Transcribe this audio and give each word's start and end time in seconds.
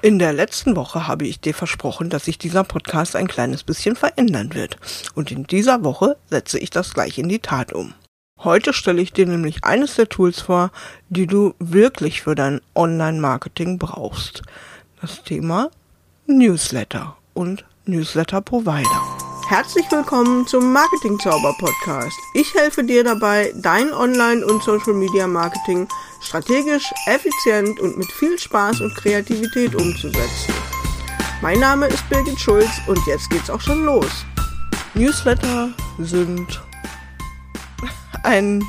In 0.00 0.20
der 0.20 0.32
letzten 0.32 0.76
Woche 0.76 1.08
habe 1.08 1.26
ich 1.26 1.40
dir 1.40 1.54
versprochen, 1.54 2.08
dass 2.08 2.26
sich 2.26 2.38
dieser 2.38 2.62
Podcast 2.62 3.16
ein 3.16 3.26
kleines 3.26 3.64
bisschen 3.64 3.96
verändern 3.96 4.54
wird. 4.54 4.76
Und 5.16 5.32
in 5.32 5.42
dieser 5.42 5.82
Woche 5.82 6.16
setze 6.30 6.60
ich 6.60 6.70
das 6.70 6.94
gleich 6.94 7.18
in 7.18 7.28
die 7.28 7.40
Tat 7.40 7.72
um. 7.72 7.94
Heute 8.38 8.72
stelle 8.72 9.02
ich 9.02 9.12
dir 9.12 9.26
nämlich 9.26 9.64
eines 9.64 9.96
der 9.96 10.08
Tools 10.08 10.40
vor, 10.40 10.70
die 11.08 11.26
du 11.26 11.52
wirklich 11.58 12.22
für 12.22 12.36
dein 12.36 12.60
Online-Marketing 12.76 13.78
brauchst. 13.78 14.42
Das 15.00 15.24
Thema 15.24 15.68
Newsletter 16.28 17.16
und 17.34 17.64
Newsletter-Provider. 17.86 19.02
Herzlich 19.48 19.90
willkommen 19.90 20.46
zum 20.46 20.72
Marketing 20.72 21.18
Zauber 21.18 21.56
Podcast. 21.58 22.16
Ich 22.34 22.54
helfe 22.54 22.84
dir 22.84 23.02
dabei, 23.02 23.52
dein 23.56 23.92
Online- 23.92 24.46
und 24.46 24.62
Social 24.62 24.92
Media 24.92 25.26
Marketing 25.26 25.88
strategisch, 26.20 26.84
effizient 27.06 27.80
und 27.80 27.96
mit 27.96 28.10
viel 28.12 28.38
Spaß 28.38 28.80
und 28.80 28.94
Kreativität 28.96 29.74
umzusetzen. 29.74 30.54
Mein 31.42 31.60
Name 31.60 31.86
ist 31.86 32.08
Birgit 32.08 32.38
Schulz 32.38 32.70
und 32.86 32.98
jetzt 33.06 33.30
geht's 33.30 33.50
auch 33.50 33.60
schon 33.60 33.84
los. 33.84 34.24
Newsletter 34.94 35.70
sind 35.98 36.60
ein 38.22 38.62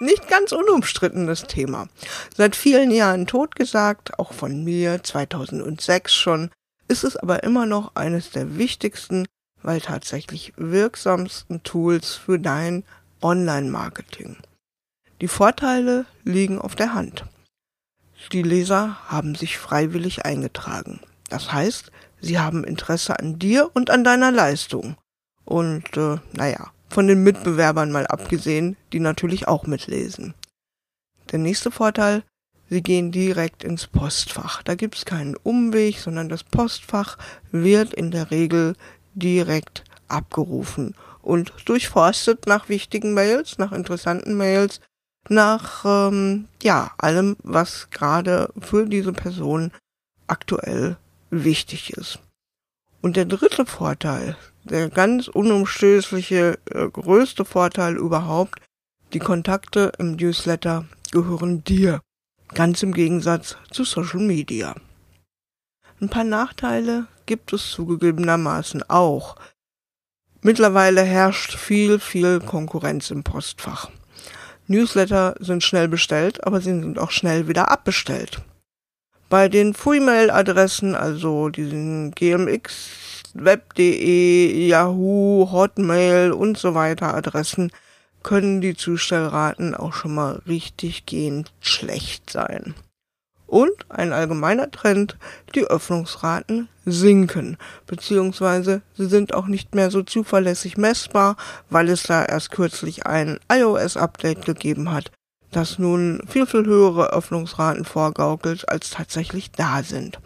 nicht 0.00 0.28
ganz 0.28 0.52
unumstrittenes 0.52 1.44
Thema. 1.44 1.88
Seit 2.36 2.56
vielen 2.56 2.90
Jahren 2.90 3.26
totgesagt, 3.26 4.18
auch 4.18 4.32
von 4.32 4.64
mir 4.64 5.02
2006 5.02 6.14
schon, 6.14 6.50
ist 6.88 7.04
es 7.04 7.16
aber 7.16 7.42
immer 7.42 7.66
noch 7.66 7.94
eines 7.94 8.30
der 8.30 8.58
wichtigsten 8.58 9.26
weil 9.64 9.80
tatsächlich 9.80 10.52
wirksamsten 10.56 11.62
Tools 11.62 12.14
für 12.14 12.38
dein 12.38 12.84
Online-Marketing. 13.22 14.36
Die 15.24 15.28
Vorteile 15.28 16.04
liegen 16.24 16.58
auf 16.58 16.74
der 16.74 16.92
Hand. 16.92 17.24
Die 18.32 18.42
Leser 18.42 18.98
haben 19.08 19.34
sich 19.34 19.56
freiwillig 19.56 20.26
eingetragen. 20.26 21.00
Das 21.30 21.50
heißt, 21.50 21.90
sie 22.20 22.38
haben 22.38 22.62
Interesse 22.62 23.18
an 23.18 23.38
dir 23.38 23.70
und 23.72 23.88
an 23.88 24.04
deiner 24.04 24.30
Leistung. 24.30 24.98
Und 25.46 25.96
äh, 25.96 26.18
naja, 26.34 26.72
von 26.90 27.06
den 27.06 27.22
Mitbewerbern 27.22 27.90
mal 27.90 28.06
abgesehen, 28.06 28.76
die 28.92 29.00
natürlich 29.00 29.48
auch 29.48 29.66
mitlesen. 29.66 30.34
Der 31.32 31.38
nächste 31.38 31.70
Vorteil, 31.70 32.22
sie 32.68 32.82
gehen 32.82 33.10
direkt 33.10 33.64
ins 33.64 33.86
Postfach. 33.86 34.62
Da 34.62 34.74
gibt's 34.74 35.06
keinen 35.06 35.36
Umweg, 35.36 36.00
sondern 36.00 36.28
das 36.28 36.44
Postfach 36.44 37.16
wird 37.50 37.94
in 37.94 38.10
der 38.10 38.30
Regel 38.30 38.76
direkt 39.14 39.84
abgerufen 40.06 40.94
und 41.22 41.54
durchforstet 41.64 42.46
nach 42.46 42.68
wichtigen 42.68 43.14
Mails, 43.14 43.56
nach 43.56 43.72
interessanten 43.72 44.36
Mails, 44.36 44.80
nach 45.28 45.84
ähm, 45.84 46.46
ja 46.62 46.92
allem, 46.98 47.36
was 47.42 47.88
gerade 47.90 48.52
für 48.60 48.86
diese 48.86 49.12
Person 49.12 49.70
aktuell 50.26 50.96
wichtig 51.30 51.92
ist. 51.92 52.18
Und 53.00 53.16
der 53.16 53.24
dritte 53.24 53.66
Vorteil, 53.66 54.36
der 54.64 54.88
ganz 54.88 55.28
unumstößliche, 55.28 56.58
äh, 56.70 56.88
größte 56.88 57.44
Vorteil 57.44 57.96
überhaupt, 57.96 58.60
die 59.12 59.18
Kontakte 59.18 59.92
im 59.98 60.16
Newsletter 60.16 60.86
gehören 61.10 61.62
dir, 61.64 62.00
ganz 62.54 62.82
im 62.82 62.92
Gegensatz 62.92 63.56
zu 63.70 63.84
Social 63.84 64.20
Media. 64.20 64.74
Ein 66.00 66.08
paar 66.08 66.24
Nachteile 66.24 67.06
gibt 67.26 67.52
es 67.52 67.70
zugegebenermaßen 67.70 68.82
auch. 68.88 69.36
Mittlerweile 70.40 71.02
herrscht 71.02 71.54
viel, 71.54 71.98
viel 71.98 72.40
Konkurrenz 72.40 73.10
im 73.10 73.22
Postfach. 73.22 73.90
Newsletter 74.66 75.34
sind 75.40 75.62
schnell 75.62 75.88
bestellt, 75.88 76.44
aber 76.46 76.60
sie 76.60 76.70
sind 76.70 76.98
auch 76.98 77.10
schnell 77.10 77.48
wieder 77.48 77.70
abbestellt. 77.70 78.40
Bei 79.28 79.48
den 79.48 79.74
Free-Mail-Adressen, 79.74 80.94
also 80.94 81.48
diesen 81.48 82.12
GMX, 82.12 83.22
Web.de, 83.34 84.66
Yahoo, 84.66 85.50
Hotmail 85.50 86.32
und 86.32 86.56
so 86.56 86.74
weiter 86.74 87.14
Adressen, 87.14 87.72
können 88.22 88.60
die 88.60 88.76
Zustellraten 88.76 89.74
auch 89.74 89.92
schon 89.92 90.14
mal 90.14 90.40
richtig 90.46 91.04
gehend 91.04 91.52
schlecht 91.60 92.30
sein. 92.30 92.74
Und 93.46 93.72
ein 93.88 94.12
allgemeiner 94.12 94.70
Trend, 94.70 95.16
die 95.54 95.64
Öffnungsraten 95.64 96.68
sinken, 96.84 97.56
beziehungsweise 97.86 98.82
sie 98.96 99.06
sind 99.06 99.34
auch 99.34 99.46
nicht 99.46 99.74
mehr 99.74 99.90
so 99.90 100.02
zuverlässig 100.02 100.76
messbar, 100.76 101.36
weil 101.70 101.88
es 101.88 102.04
da 102.04 102.24
erst 102.24 102.50
kürzlich 102.50 103.06
ein 103.06 103.38
iOS-Update 103.50 104.44
gegeben 104.44 104.90
hat, 104.90 105.10
das 105.50 105.78
nun 105.78 106.22
viel, 106.26 106.46
viel 106.46 106.66
höhere 106.66 107.12
Öffnungsraten 107.12 107.84
vorgaukelt, 107.84 108.68
als 108.68 108.90
tatsächlich 108.90 109.52
da 109.52 109.82
sind. 109.82 110.18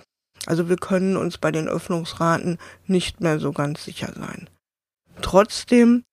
Also 0.46 0.68
wir 0.68 0.76
können 0.76 1.16
uns 1.16 1.38
bei 1.38 1.50
den 1.50 1.68
Öffnungsraten 1.68 2.58
nicht 2.86 3.20
mehr 3.20 3.38
so 3.38 3.52
ganz 3.52 3.84
sicher 3.84 4.12
sein. 4.16 4.48
Trotzdem 5.20 6.04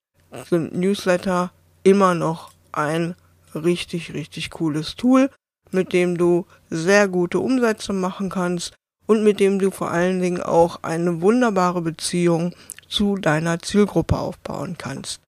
sind 0.49 0.75
Newsletter 0.75 1.51
immer 1.83 2.15
noch 2.15 2.51
ein 2.71 3.15
richtig, 3.53 4.13
richtig 4.13 4.49
cooles 4.49 4.95
Tool, 4.95 5.29
mit 5.71 5.93
dem 5.93 6.17
du 6.17 6.45
sehr 6.69 7.07
gute 7.07 7.39
Umsätze 7.39 7.93
machen 7.93 8.29
kannst 8.29 8.73
und 9.07 9.23
mit 9.23 9.39
dem 9.39 9.59
du 9.59 9.71
vor 9.71 9.91
allen 9.91 10.21
Dingen 10.21 10.41
auch 10.41 10.83
eine 10.83 11.21
wunderbare 11.21 11.81
Beziehung 11.81 12.55
zu 12.87 13.15
deiner 13.15 13.59
Zielgruppe 13.59 14.17
aufbauen 14.17 14.77
kannst. 14.77 15.21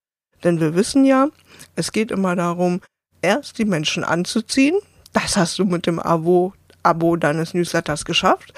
Denn 0.43 0.59
wir 0.59 0.75
wissen 0.75 1.05
ja, 1.05 1.29
es 1.75 1.91
geht 1.91 2.11
immer 2.11 2.35
darum, 2.35 2.81
erst 3.21 3.57
die 3.57 3.65
Menschen 3.65 4.03
anzuziehen, 4.03 4.77
das 5.13 5.37
hast 5.37 5.57
du 5.59 5.65
mit 5.65 5.87
dem 5.87 5.99
Abo, 5.99 6.53
Abo 6.83 7.15
deines 7.15 7.53
Newsletters 7.53 8.05
geschafft, 8.05 8.53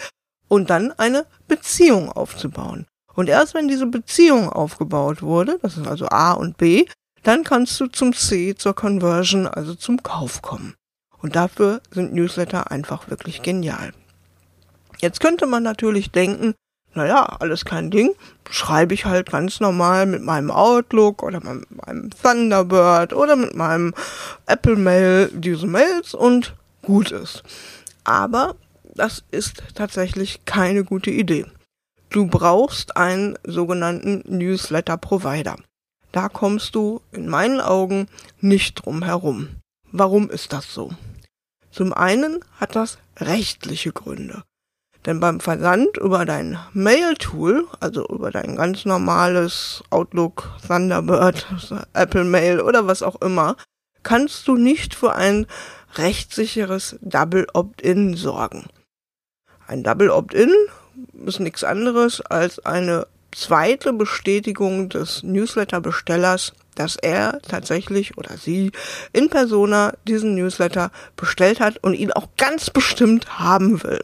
und 0.49 0.69
dann 0.69 0.91
eine 0.93 1.25
Beziehung 1.47 2.11
aufzubauen. 2.11 2.85
Und 3.13 3.29
erst 3.29 3.53
wenn 3.53 3.67
diese 3.67 3.85
Beziehung 3.85 4.49
aufgebaut 4.49 5.21
wurde, 5.21 5.59
das 5.61 5.77
ist 5.77 5.87
also 5.87 6.07
A 6.09 6.33
und 6.33 6.57
B, 6.57 6.85
dann 7.23 7.43
kannst 7.43 7.79
du 7.79 7.87
zum 7.87 8.13
C, 8.13 8.55
zur 8.55 8.73
Conversion, 8.73 9.47
also 9.47 9.75
zum 9.75 10.01
Kauf 10.03 10.41
kommen. 10.41 10.75
Und 11.21 11.35
dafür 11.35 11.81
sind 11.91 12.13
Newsletter 12.13 12.71
einfach 12.71 13.09
wirklich 13.09 13.41
genial. 13.41 13.91
Jetzt 14.99 15.19
könnte 15.19 15.45
man 15.45 15.63
natürlich 15.63 16.11
denken, 16.11 16.55
naja, 16.93 17.23
alles 17.39 17.65
kein 17.65 17.91
Ding, 17.91 18.15
schreibe 18.49 18.93
ich 18.93 19.05
halt 19.05 19.31
ganz 19.31 19.59
normal 19.59 20.05
mit 20.05 20.23
meinem 20.23 20.51
Outlook 20.51 21.23
oder 21.23 21.39
mit 21.39 21.69
meinem 21.85 22.09
Thunderbird 22.09 23.13
oder 23.13 23.35
mit 23.35 23.55
meinem 23.55 23.93
Apple 24.47 24.75
Mail 24.75 25.29
diese 25.33 25.67
Mails 25.67 26.13
und 26.13 26.55
gut 26.81 27.11
ist. 27.11 27.43
Aber 28.03 28.55
das 28.95 29.23
ist 29.31 29.63
tatsächlich 29.75 30.45
keine 30.45 30.83
gute 30.83 31.11
Idee. 31.11 31.45
Du 32.09 32.25
brauchst 32.25 32.97
einen 32.97 33.37
sogenannten 33.43 34.23
Newsletter 34.25 34.97
Provider. 34.97 35.57
Da 36.11 36.27
kommst 36.27 36.73
du 36.73 37.01
in 37.11 37.29
meinen 37.29 37.61
Augen 37.61 38.07
nicht 38.41 38.83
drum 38.83 39.03
herum. 39.03 39.49
Warum 39.91 40.29
ist 40.29 40.53
das 40.53 40.73
so? 40.73 40.91
Zum 41.71 41.93
einen 41.93 42.39
hat 42.59 42.75
das 42.75 42.97
rechtliche 43.17 43.91
Gründe. 43.91 44.43
Denn 45.05 45.19
beim 45.19 45.39
Versand 45.39 45.97
über 45.97 46.25
dein 46.25 46.59
Mail-Tool, 46.73 47.67
also 47.79 48.05
über 48.07 48.31
dein 48.31 48.55
ganz 48.55 48.85
normales 48.85 49.83
Outlook, 49.91 50.49
Thunderbird, 50.67 51.47
Apple 51.93 52.25
Mail 52.25 52.59
oder 52.59 52.85
was 52.85 53.01
auch 53.01 53.21
immer, 53.21 53.55
kannst 54.03 54.47
du 54.47 54.55
nicht 54.55 54.95
für 54.95 55.15
ein 55.15 55.47
rechtssicheres 55.95 56.97
Double 57.01 57.47
Opt-in 57.53 58.15
sorgen. 58.15 58.67
Ein 59.67 59.83
Double 59.83 60.09
Opt-in 60.09 60.53
ist 61.25 61.39
nichts 61.39 61.63
anderes 61.63 62.21
als 62.21 62.59
eine 62.59 63.07
zweite 63.31 63.93
Bestätigung 63.93 64.89
des 64.89 65.23
Newsletter-Bestellers, 65.23 66.53
dass 66.79 66.95
er 66.95 67.39
tatsächlich 67.41 68.17
oder 68.17 68.37
sie 68.37 68.71
in 69.11 69.29
persona 69.29 69.93
diesen 70.07 70.35
Newsletter 70.35 70.91
bestellt 71.15 71.59
hat 71.59 71.77
und 71.83 71.93
ihn 71.93 72.11
auch 72.11 72.29
ganz 72.37 72.69
bestimmt 72.69 73.39
haben 73.39 73.83
will. 73.83 74.01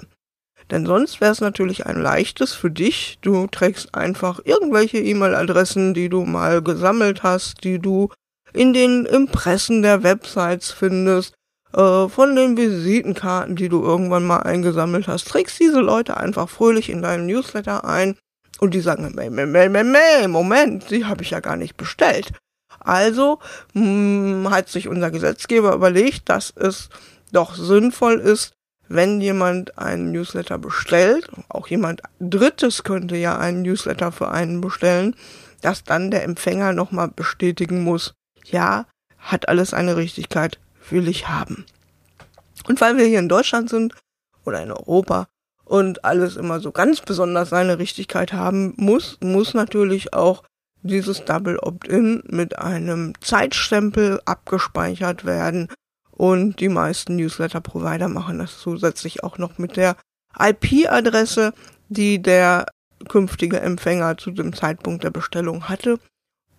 Denn 0.72 0.86
sonst 0.86 1.22
wäre 1.22 1.32
es 1.32 1.42
natürlich 1.42 1.86
ein 1.86 2.02
leichtes 2.02 2.54
für 2.54 2.72
dich. 2.72 3.18
Du 3.22 3.48
trägst 3.48 3.94
einfach 3.94 4.40
irgendwelche 4.44 4.98
E-Mail-Adressen, 4.98 5.94
die 5.94 6.10
du 6.10 6.26
mal 6.26 6.62
gesammelt 6.62 7.24
hast, 7.24 7.64
die 7.64 7.80
du 7.80 8.10
in 8.52 8.74
den 8.74 9.06
Impressen 9.06 9.82
der 9.82 10.04
Websites 10.04 10.72
findest, 10.72 11.34
äh, 11.74 12.08
von 12.08 12.36
den 12.36 12.58
Visitenkarten, 12.58 13.56
die 13.56 13.70
du 13.70 13.84
irgendwann 13.84 14.26
mal 14.26 14.40
eingesammelt 14.40 15.08
hast. 15.08 15.28
Trägst 15.28 15.60
diese 15.60 15.82
Leute 15.82 16.18
einfach 16.18 16.50
fröhlich 16.50 16.90
in 16.90 17.02
deinen 17.02 17.28
Newsletter 17.28 17.86
ein 17.86 18.18
und 18.60 18.74
die 18.74 18.82
sagen, 18.82 19.14
meh, 19.16 19.30
meh, 19.30 20.28
Moment, 20.28 20.90
die 20.90 21.06
habe 21.06 21.22
ich 21.22 21.32
ja 21.32 21.42
gar 21.42 21.58
nicht 21.58 21.78
bestellt. 21.78 22.32
Also 22.86 23.40
mh, 23.74 23.82
hm, 23.84 24.50
hat 24.52 24.70
sich 24.70 24.88
unser 24.88 25.12
Gesetzgeber 25.12 25.74
überlegt, 25.74 26.30
dass 26.30 26.54
es 26.56 26.90
doch 27.32 27.56
sinnvoll 27.56 28.20
ist, 28.20 28.54
wenn 28.88 29.20
jemand 29.20 29.78
einen 29.80 30.12
Newsletter 30.12 30.60
bestellt, 30.60 31.28
auch 31.50 31.68
jemand 31.68 32.04
Drittes 32.20 32.84
könnte 32.84 33.18
ja 33.18 33.38
einen 33.38 33.64
Newsletter 33.64 34.12
für 34.12 34.30
einen 34.30 34.62
bestellen, 34.62 35.16
dass 35.62 35.84
dann 35.84 36.12
der 36.12 36.24
Empfänger 36.24 36.74
nochmal 36.74 37.08
bestätigen 37.08 37.84
muss, 37.84 38.14
ja, 38.44 38.86
hat 39.18 39.50
alles 39.50 39.74
eine 39.74 39.98
Richtigkeit, 39.98 40.60
will 40.92 41.08
ich 41.08 41.28
haben. 41.28 41.66
Und 42.68 42.80
weil 42.82 42.98
wir 42.98 43.06
hier 43.06 43.20
in 43.20 43.30
Deutschland 43.30 43.72
sind 43.72 43.96
oder 44.46 44.62
in 44.62 44.72
Europa 44.72 45.28
und 45.64 46.06
alles 46.06 46.36
immer 46.36 46.60
so 46.60 46.72
ganz 46.72 47.02
besonders 47.02 47.50
seine 47.50 47.80
Richtigkeit 47.80 48.34
haben 48.34 48.76
muss, 48.78 49.18
muss 49.22 49.56
natürlich 49.56 50.14
auch 50.14 50.44
dieses 50.86 51.26
Double 51.26 51.58
Opt-in 51.60 52.24
mit 52.28 52.60
einem 52.60 53.14
Zeitstempel 53.22 54.22
abgespeichert 54.26 55.26
werden 55.26 55.70
und 56.12 56.60
die 56.60 56.70
meisten 56.70 57.18
Newsletter-Provider 57.18 58.08
machen 58.08 58.40
das 58.40 58.60
zusätzlich 58.60 59.24
auch 59.24 59.38
noch 59.38 59.58
mit 59.58 59.76
der 59.76 59.98
IP-Adresse, 60.40 61.54
die 61.90 62.22
der 62.22 62.68
künftige 63.10 63.60
Empfänger 63.60 64.18
zu 64.18 64.32
dem 64.32 64.54
Zeitpunkt 64.54 65.04
der 65.04 65.12
Bestellung 65.12 65.68
hatte. 65.68 66.00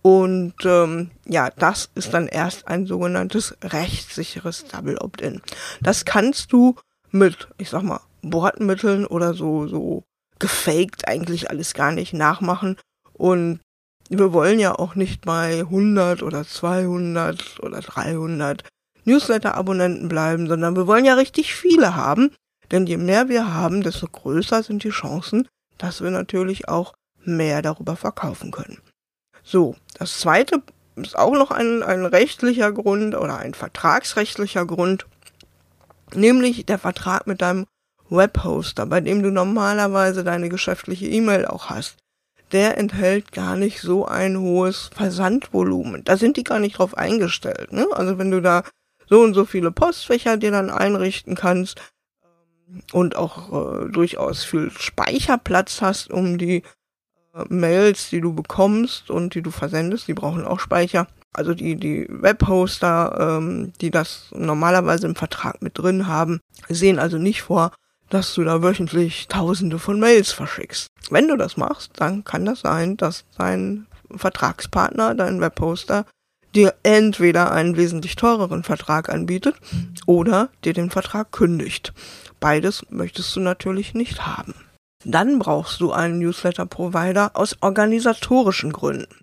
Und 0.02 0.54
ähm, 0.64 1.10
ja, 1.26 1.50
das 1.50 1.90
ist 1.94 2.14
dann 2.14 2.28
erst 2.28 2.68
ein 2.68 2.86
sogenanntes 2.86 3.56
rechtssicheres 3.62 4.66
Double 4.66 4.98
Opt-in. 4.98 5.40
Das 5.80 6.04
kannst 6.04 6.52
du 6.52 6.76
mit, 7.10 7.48
ich 7.58 7.70
sag 7.70 7.82
mal, 7.82 8.00
Bordmitteln 8.22 9.06
oder 9.06 9.34
so, 9.34 9.66
so 9.66 10.04
gefaked 10.38 11.08
eigentlich 11.08 11.50
alles 11.50 11.74
gar 11.74 11.92
nicht 11.92 12.12
nachmachen. 12.12 12.76
Und 13.14 13.60
wir 14.08 14.32
wollen 14.32 14.58
ja 14.58 14.74
auch 14.78 14.94
nicht 14.94 15.24
bei 15.24 15.60
100 15.60 16.22
oder 16.22 16.46
200 16.46 17.60
oder 17.60 17.80
300 17.80 18.64
Newsletter-Abonnenten 19.04 20.08
bleiben, 20.08 20.46
sondern 20.46 20.76
wir 20.76 20.86
wollen 20.86 21.04
ja 21.04 21.14
richtig 21.14 21.54
viele 21.54 21.96
haben. 21.96 22.30
Denn 22.70 22.86
je 22.86 22.96
mehr 22.96 23.28
wir 23.28 23.54
haben, 23.54 23.82
desto 23.82 24.08
größer 24.08 24.62
sind 24.62 24.82
die 24.82 24.90
Chancen, 24.90 25.48
dass 25.78 26.00
wir 26.00 26.10
natürlich 26.10 26.68
auch 26.68 26.94
mehr 27.24 27.62
darüber 27.62 27.96
verkaufen 27.96 28.50
können. 28.50 28.78
So, 29.42 29.76
das 29.98 30.18
zweite 30.18 30.62
ist 30.96 31.16
auch 31.16 31.34
noch 31.34 31.50
ein, 31.50 31.82
ein 31.82 32.04
rechtlicher 32.04 32.72
Grund 32.72 33.14
oder 33.14 33.38
ein 33.38 33.54
vertragsrechtlicher 33.54 34.66
Grund, 34.66 35.06
nämlich 36.14 36.66
der 36.66 36.78
Vertrag 36.78 37.26
mit 37.26 37.42
deinem 37.42 37.66
Webhoster, 38.08 38.86
bei 38.86 39.00
dem 39.00 39.22
du 39.22 39.30
normalerweise 39.30 40.24
deine 40.24 40.48
geschäftliche 40.48 41.06
E-Mail 41.06 41.46
auch 41.46 41.70
hast. 41.70 41.96
Der 42.52 42.78
enthält 42.78 43.32
gar 43.32 43.56
nicht 43.56 43.80
so 43.80 44.06
ein 44.06 44.38
hohes 44.38 44.90
Versandvolumen. 44.94 46.04
Da 46.04 46.16
sind 46.16 46.36
die 46.36 46.44
gar 46.44 46.60
nicht 46.60 46.78
drauf 46.78 46.96
eingestellt. 46.96 47.72
Ne? 47.72 47.86
Also 47.92 48.18
wenn 48.18 48.30
du 48.30 48.40
da 48.40 48.62
so 49.08 49.22
und 49.22 49.34
so 49.34 49.44
viele 49.44 49.70
Postfächer 49.70 50.36
dir 50.36 50.50
dann 50.50 50.70
einrichten 50.70 51.34
kannst 51.34 51.80
ähm, 52.22 52.82
und 52.92 53.16
auch 53.16 53.84
äh, 53.84 53.90
durchaus 53.90 54.44
viel 54.44 54.70
Speicherplatz 54.70 55.80
hast, 55.80 56.10
um 56.10 56.38
die 56.38 56.62
äh, 57.34 57.44
Mails, 57.48 58.10
die 58.10 58.20
du 58.20 58.34
bekommst 58.34 59.10
und 59.10 59.34
die 59.34 59.42
du 59.42 59.50
versendest, 59.50 60.08
die 60.08 60.14
brauchen 60.14 60.44
auch 60.44 60.60
Speicher. 60.60 61.06
Also 61.32 61.52
die, 61.52 61.76
die 61.76 62.06
Webhoster, 62.08 63.38
ähm, 63.38 63.72
die 63.80 63.90
das 63.90 64.30
normalerweise 64.34 65.06
im 65.06 65.16
Vertrag 65.16 65.60
mit 65.60 65.78
drin 65.78 66.06
haben, 66.06 66.40
sehen 66.68 66.98
also 66.98 67.18
nicht 67.18 67.42
vor, 67.42 67.72
dass 68.10 68.34
du 68.34 68.44
da 68.44 68.62
wöchentlich 68.62 69.28
tausende 69.28 69.78
von 69.78 70.00
Mails 70.00 70.32
verschickst. 70.32 70.86
Wenn 71.10 71.28
du 71.28 71.36
das 71.36 71.56
machst, 71.56 71.92
dann 71.96 72.24
kann 72.24 72.44
das 72.44 72.60
sein, 72.60 72.96
dass 72.96 73.24
dein 73.38 73.86
Vertragspartner, 74.14 75.14
dein 75.14 75.40
Webhoster, 75.40 76.06
dir 76.54 76.74
entweder 76.82 77.52
einen 77.52 77.76
wesentlich 77.76 78.16
teureren 78.16 78.62
Vertrag 78.62 79.08
anbietet 79.08 79.56
oder 80.06 80.48
dir 80.64 80.72
den 80.72 80.90
Vertrag 80.90 81.30
kündigt. 81.30 81.92
Beides 82.40 82.84
möchtest 82.90 83.34
du 83.36 83.40
natürlich 83.40 83.94
nicht 83.94 84.26
haben. 84.26 84.54
Dann 85.04 85.38
brauchst 85.38 85.80
du 85.80 85.92
einen 85.92 86.18
Newsletter-Provider 86.18 87.32
aus 87.34 87.56
organisatorischen 87.60 88.72
Gründen. 88.72 89.20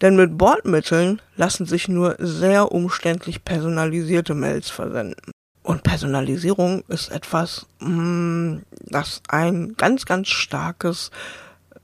Denn 0.00 0.16
mit 0.16 0.38
Bordmitteln 0.38 1.20
lassen 1.36 1.66
sich 1.66 1.88
nur 1.88 2.16
sehr 2.18 2.72
umständlich 2.72 3.44
personalisierte 3.44 4.34
Mails 4.34 4.70
versenden. 4.70 5.32
Und 5.68 5.82
Personalisierung 5.82 6.82
ist 6.88 7.10
etwas, 7.10 7.66
mm, 7.80 8.60
das 8.86 9.20
ein 9.28 9.74
ganz, 9.76 10.06
ganz 10.06 10.28
starkes 10.28 11.10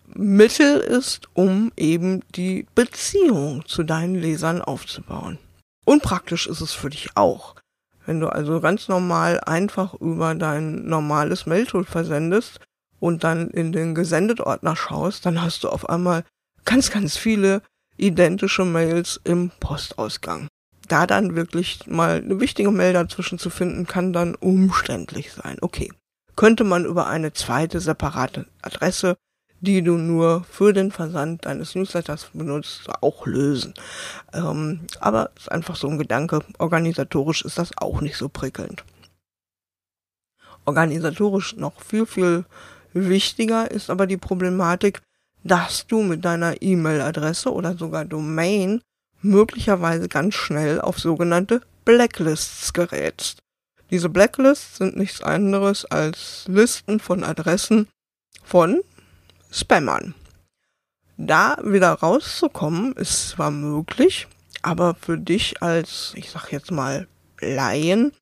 Mittel 0.07 0.79
ist, 0.79 1.29
um 1.35 1.71
eben 1.77 2.23
die 2.35 2.67
Beziehung 2.75 3.67
zu 3.67 3.83
deinen 3.83 4.15
Lesern 4.15 4.63
aufzubauen. 4.63 5.39
Unpraktisch 5.85 6.47
ist 6.47 6.63
es 6.63 6.73
für 6.73 6.89
dich 6.89 7.15
auch. 7.15 7.57
Wenn 8.07 8.21
du 8.21 8.31
also 8.31 8.59
ganz 8.63 8.89
normal 8.89 9.39
einfach 9.41 9.93
über 10.01 10.35
dein 10.35 10.87
normales 10.87 11.45
Mailtool 11.45 11.85
versendest 11.85 12.61
und 13.01 13.23
dann 13.23 13.51
in 13.51 13.73
den 13.73 13.95
Gesendet-Ordner 13.95 14.77
schaust, 14.77 15.27
dann 15.27 15.43
hast 15.43 15.63
du 15.63 15.69
auf 15.69 15.91
einmal 15.91 16.25
ganz, 16.65 16.91
ganz 16.91 17.19
viele 17.19 17.61
identische 17.99 18.65
Mails 18.65 19.21
im 19.25 19.51
Postausgang. 19.61 20.49
Da 20.89 21.07
dann 21.07 21.35
wirklich 21.35 21.87
mal 21.87 22.23
eine 22.23 22.41
wichtige 22.41 22.71
Mail 22.71 22.93
dazwischen 22.93 23.39
zu 23.39 23.51
finden, 23.51 23.87
kann 23.87 24.13
dann 24.13 24.35
umständlich 24.35 25.33
sein. 25.33 25.57
Okay. 25.61 25.93
Könnte 26.37 26.65
man 26.65 26.85
über 26.85 27.07
eine 27.07 27.33
zweite 27.33 27.81
separate 27.81 28.47
Adresse 28.61 29.17
die 29.65 29.83
du 29.83 29.97
nur 29.97 30.45
für 30.45 30.73
den 30.73 30.93
Versand 30.93 31.47
deines 31.47 31.75
Newsletters 31.75 32.31
benutzt, 32.33 32.89
auch 33.01 33.27
lösen. 33.27 33.75
Ähm, 34.33 34.81
aber 35.01 35.31
ist 35.37 35.51
einfach 35.51 35.77
so 35.77 35.89
ein 35.89 35.99
Gedanke. 35.99 36.41
Organisatorisch 36.59 37.45
ist 37.45 37.59
das 37.59 37.77
auch 37.79 38.01
nicht 38.01 38.17
so 38.17 38.29
prickelnd. 38.29 38.85
Organisatorisch 40.67 41.57
noch 41.57 41.81
viel, 41.81 42.07
viel 42.07 42.45
wichtiger 42.93 43.71
ist 43.71 43.91
aber 43.91 44.07
die 44.07 44.17
Problematik, 44.17 45.01
dass 45.43 45.87
du 45.87 46.03
mit 46.03 46.25
deiner 46.25 46.63
E-Mail-Adresse 46.63 47.53
oder 47.53 47.77
sogar 47.77 48.05
Domain 48.05 48.81
möglicherweise 49.25 50.09
ganz 50.09 50.35
schnell 50.35 50.81
auf 50.81 50.99
sogenannte 50.99 51.63
Blacklists 51.85 52.73
gerätst. 52.73 53.39
Diese 53.91 54.09
Blacklists 54.09 54.79
sind 54.79 54.97
nichts 54.97 55.23
anderes 55.23 55.85
als 55.85 56.45
Listen 56.47 57.01
von 57.01 57.25
Adressen 57.25 57.89
von 58.43 58.83
Spammern. 59.51 60.15
Da 61.17 61.59
wieder 61.63 61.93
rauszukommen, 61.93 62.95
ist 62.95 63.31
zwar 63.31 63.51
möglich, 63.51 64.27
aber 64.63 64.95
für 64.95 65.19
dich 65.19 65.63
als, 65.63 66.13
ich 66.17 66.31
sag 66.31 66.51
jetzt 66.51 66.71
mal, 66.71 67.07
Laien 67.41 68.13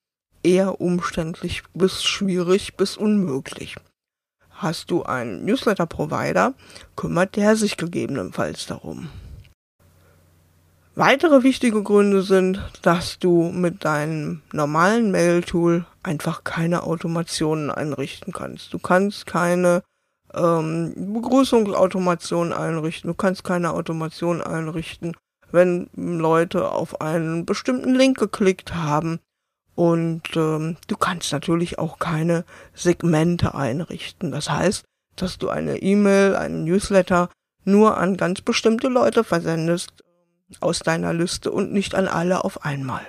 eher 0.42 0.80
umständlich 0.80 1.62
bis 1.74 2.02
schwierig 2.02 2.76
bis 2.76 2.96
unmöglich. 2.96 3.76
Hast 4.50 4.90
du 4.90 5.04
einen 5.04 5.44
Newsletter-Provider, 5.44 6.54
kümmert 6.96 7.36
der 7.36 7.56
sich 7.56 7.76
gegebenenfalls 7.76 8.66
darum. 8.66 9.08
Weitere 10.94 11.42
wichtige 11.42 11.82
Gründe 11.82 12.20
sind, 12.20 12.60
dass 12.82 13.18
du 13.18 13.50
mit 13.50 13.82
deinem 13.86 14.42
normalen 14.52 15.10
Mail-Tool 15.10 15.86
einfach 16.02 16.44
keine 16.44 16.82
Automationen 16.82 17.70
einrichten 17.70 18.34
kannst. 18.34 18.74
Du 18.74 18.78
kannst 18.78 19.24
keine 19.24 19.82
ähm, 20.34 20.92
Begrüßungsautomation 21.14 22.52
einrichten. 22.52 23.08
Du 23.08 23.14
kannst 23.14 23.42
keine 23.42 23.72
Automation 23.72 24.42
einrichten, 24.42 25.16
wenn 25.50 25.88
Leute 25.94 26.70
auf 26.70 27.00
einen 27.00 27.46
bestimmten 27.46 27.94
Link 27.94 28.18
geklickt 28.18 28.74
haben. 28.74 29.18
Und 29.74 30.36
ähm, 30.36 30.76
du 30.88 30.96
kannst 30.98 31.32
natürlich 31.32 31.78
auch 31.78 32.00
keine 32.00 32.44
Segmente 32.74 33.54
einrichten. 33.54 34.30
Das 34.30 34.50
heißt, 34.50 34.84
dass 35.16 35.38
du 35.38 35.48
eine 35.48 35.78
E-Mail, 35.78 36.36
einen 36.36 36.64
Newsletter 36.64 37.30
nur 37.64 37.96
an 37.96 38.18
ganz 38.18 38.42
bestimmte 38.42 38.88
Leute 38.88 39.24
versendest 39.24 40.02
aus 40.60 40.80
deiner 40.80 41.12
Liste 41.12 41.50
und 41.50 41.72
nicht 41.72 41.94
an 41.94 42.08
alle 42.08 42.44
auf 42.44 42.64
einmal. 42.64 43.02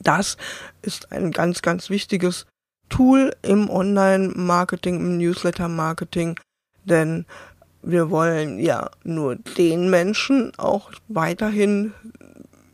Das 0.00 0.36
ist 0.82 1.12
ein 1.12 1.32
ganz, 1.32 1.62
ganz 1.62 1.90
wichtiges 1.90 2.46
Tool 2.88 3.34
im 3.42 3.68
Online-Marketing, 3.68 4.96
im 4.96 5.18
Newsletter-Marketing, 5.18 6.38
denn 6.84 7.26
wir 7.82 8.10
wollen 8.10 8.58
ja 8.58 8.90
nur 9.04 9.36
den 9.36 9.90
Menschen 9.90 10.52
auch 10.56 10.90
weiterhin 11.08 11.92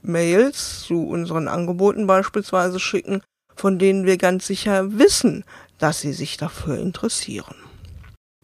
Mails 0.03 0.83
zu 0.83 1.07
unseren 1.07 1.49
Angeboten 1.49 2.07
beispielsweise 2.07 2.79
schicken, 2.79 3.23
von 3.57 3.79
denen 3.79 4.07
wir 4.07 4.19
ganz 4.19 4.47
sicher 4.47 4.99
wissen, 4.99 5.45
dass 5.79 6.01
sie 6.01 6.13
sich 6.13 6.37
dafür 6.37 6.79
interessieren. 6.79 7.57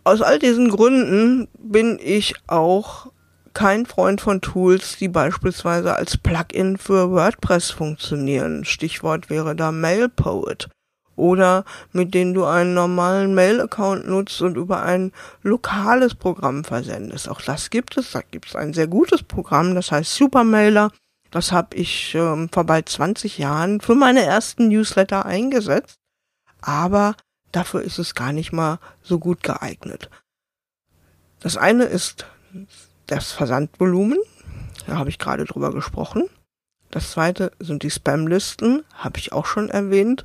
Aus 0.05 0.23
all 0.23 0.39
diesen 0.39 0.71
Gründen 0.71 1.49
bin 1.59 1.99
ich 2.03 2.35
auch 2.47 3.13
kein 3.55 3.87
Freund 3.87 4.21
von 4.21 4.41
Tools, 4.41 4.97
die 4.97 5.09
beispielsweise 5.09 5.95
als 5.95 6.17
Plugin 6.17 6.79
für 6.79 7.11
WordPress 7.11 7.71
funktionieren. 7.71 8.65
Stichwort 8.65 9.31
wäre 9.31 9.57
da 9.57 9.73
MailPoet 9.73 10.69
oder 11.21 11.65
mit 11.93 12.15
denen 12.15 12.33
du 12.33 12.45
einen 12.47 12.75
normalen 12.75 13.35
Mail-Account 13.35 14.09
nutzt 14.09 14.41
und 14.41 14.57
über 14.57 14.83
ein 14.83 15.13
lokales 15.43 16.15
Programm 16.15 16.65
versendest. 16.65 17.29
Auch 17.29 17.43
das 17.43 17.71
gibt 17.71 17.97
es. 17.99 18.13
Da 18.13 18.23
gibt 18.23 18.49
es 18.49 18.57
ein 18.57 18.73
sehr 18.73 18.87
gutes 18.87 19.23
Programm, 19.23 19.75
das 19.75 19.93
heißt 19.93 20.15
Supermailer. 20.15 20.91
Das 21.31 21.53
habe 21.53 21.77
ich 21.77 22.15
ähm, 22.15 22.49
vor 22.51 22.65
bald 22.65 22.89
20 22.89 23.39
Jahren 23.39 23.81
für 23.81 23.95
meine 23.95 24.23
ersten 24.23 24.69
Newsletter 24.69 25.27
eingesetzt. 25.27 25.97
Aber 26.63 27.15
dafür 27.53 27.83
ist 27.83 27.99
es 27.99 28.15
gar 28.15 28.33
nicht 28.33 28.53
mal 28.53 28.79
so 29.03 29.19
gut 29.19 29.43
geeignet. 29.43 30.11
Das 31.41 31.57
eine 31.57 31.85
ist 31.85 32.27
das 33.11 33.33
Versandvolumen. 33.33 34.19
Da 34.87 34.97
habe 34.97 35.11
ich 35.11 35.19
gerade 35.19 35.45
drüber 35.45 35.73
gesprochen. 35.73 36.25
Das 36.91 37.13
zweite 37.13 37.53
sind 37.59 37.83
die 37.83 37.91
Spamlisten, 37.91 38.85
habe 38.95 39.19
ich 39.19 39.33
auch 39.33 39.47
schon 39.47 39.69
erwähnt. 39.69 40.25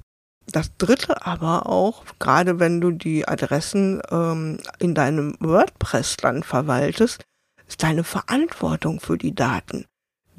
Das 0.52 0.78
dritte 0.78 1.26
aber 1.26 1.68
auch, 1.68 2.06
gerade 2.20 2.60
wenn 2.60 2.80
du 2.82 2.92
die 2.92 3.28
Adressen 3.28 4.02
ähm, 4.12 4.60
in 4.80 4.94
deinem 4.94 5.36
WordPress 5.40 6.18
dann 6.18 6.44
verwaltest, 6.44 7.24
ist 7.68 7.82
deine 7.82 8.04
Verantwortung 8.04 9.00
für 9.00 9.18
die 9.18 9.34
Daten. 9.34 9.86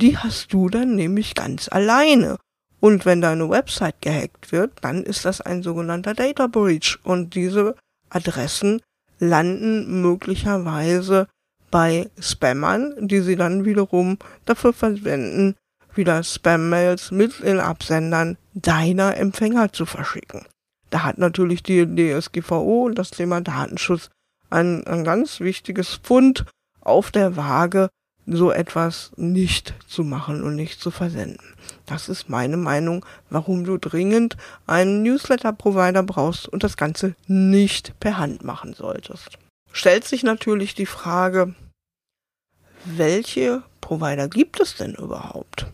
Die 0.01 0.17
hast 0.17 0.53
du 0.53 0.69
dann 0.69 0.95
nämlich 0.95 1.35
ganz 1.35 1.69
alleine. 1.69 2.39
Und 2.79 3.05
wenn 3.05 3.21
deine 3.21 3.49
Website 3.51 4.01
gehackt 4.03 4.53
wird, 4.53 4.73
dann 4.83 5.03
ist 5.03 5.25
das 5.25 5.41
ein 5.41 5.63
sogenannter 5.63 6.15
Data 6.15 6.47
Breach. 6.47 6.99
Und 7.03 7.35
diese 7.35 7.75
Adressen 8.11 8.83
landen 9.19 10.03
möglicherweise 10.03 11.27
bei 11.71 12.11
Spammern, 12.19 12.95
die 12.99 13.21
sie 13.21 13.37
dann 13.37 13.65
wiederum 13.65 14.19
dafür 14.45 14.73
verwenden, 14.73 15.55
wieder 15.95 16.23
Spam-Mails 16.23 17.11
mit 17.11 17.43
den 17.43 17.61
Absendern 17.61 18.37
deiner 18.55 19.17
Empfänger 19.17 19.73
zu 19.73 19.87
verschicken. 19.87 20.47
Da 20.91 21.03
hat 21.03 21.19
natürlich 21.19 21.63
die 21.63 21.85
DSGVO 21.87 22.87
und 22.87 22.97
das 22.97 23.11
Thema 23.11 23.41
Datenschutz 23.41 24.11
ein, 24.51 24.87
ein 24.87 25.05
ganz 25.05 25.41
wichtiges 25.41 25.97
Pfund 25.97 26.45
auf 26.81 27.11
der 27.11 27.37
Waage, 27.37 27.89
so 28.27 28.51
etwas 28.51 29.13
nicht 29.17 29.75
zu 29.87 30.05
machen 30.05 30.43
und 30.43 30.57
nicht 30.57 30.81
zu 30.81 30.91
versenden. 30.91 31.55
Das 31.87 32.09
ist 32.09 32.29
meine 32.29 32.57
Meinung, 32.57 33.05
warum 33.31 33.65
du 33.65 33.79
dringend 33.79 34.37
einen 34.67 35.03
Newsletter-Provider 35.03 36.03
brauchst 36.03 36.49
und 36.49 36.65
das 36.65 36.77
Ganze 36.77 37.15
nicht 37.27 37.99
per 38.01 38.19
Hand 38.19 38.45
machen 38.45 38.75
solltest. 38.75 39.39
Stellt 39.77 40.05
sich 40.05 40.23
natürlich 40.23 40.75
die 40.75 40.87
Frage, 40.87 41.55
welche 42.87 43.63
Provider 43.83 44.27
gibt 44.27 44.59
es 44.59 44.75
denn 44.75 44.95
überhaupt? 44.95 45.67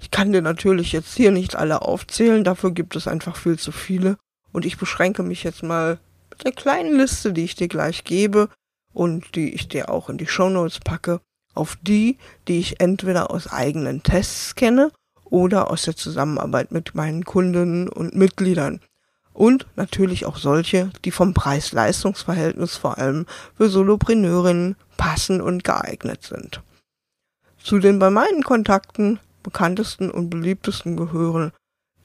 Ich 0.00 0.10
kann 0.10 0.32
dir 0.32 0.40
natürlich 0.40 0.92
jetzt 0.92 1.14
hier 1.14 1.30
nicht 1.30 1.54
alle 1.54 1.82
aufzählen, 1.82 2.42
dafür 2.42 2.70
gibt 2.70 2.96
es 2.96 3.06
einfach 3.06 3.36
viel 3.36 3.58
zu 3.58 3.70
viele. 3.70 4.16
Und 4.50 4.64
ich 4.64 4.78
beschränke 4.78 5.22
mich 5.22 5.44
jetzt 5.44 5.62
mal 5.62 5.98
mit 6.30 6.42
der 6.42 6.52
kleinen 6.52 6.96
Liste, 6.96 7.34
die 7.34 7.44
ich 7.44 7.54
dir 7.54 7.68
gleich 7.68 8.04
gebe 8.04 8.48
und 8.94 9.34
die 9.34 9.52
ich 9.52 9.68
dir 9.68 9.90
auch 9.90 10.08
in 10.08 10.16
die 10.16 10.26
Shownotes 10.26 10.80
packe, 10.80 11.20
auf 11.52 11.76
die, 11.82 12.16
die 12.48 12.58
ich 12.60 12.80
entweder 12.80 13.30
aus 13.30 13.46
eigenen 13.46 14.02
Tests 14.02 14.54
kenne 14.54 14.90
oder 15.24 15.70
aus 15.70 15.82
der 15.82 15.96
Zusammenarbeit 15.96 16.72
mit 16.72 16.94
meinen 16.94 17.26
Kunden 17.26 17.90
und 17.90 18.14
Mitgliedern. 18.14 18.80
Und 19.38 19.68
natürlich 19.76 20.26
auch 20.26 20.36
solche, 20.36 20.90
die 21.04 21.12
vom 21.12 21.32
Preis-Leistungs-Verhältnis 21.32 22.74
vor 22.74 22.98
allem 22.98 23.24
für 23.56 23.68
Solopreneurinnen 23.68 24.74
passen 24.96 25.40
und 25.40 25.62
geeignet 25.62 26.24
sind. 26.24 26.60
Zu 27.62 27.78
den 27.78 28.00
bei 28.00 28.10
meinen 28.10 28.42
Kontakten 28.42 29.20
bekanntesten 29.44 30.10
und 30.10 30.28
beliebtesten 30.28 30.96
gehören 30.96 31.52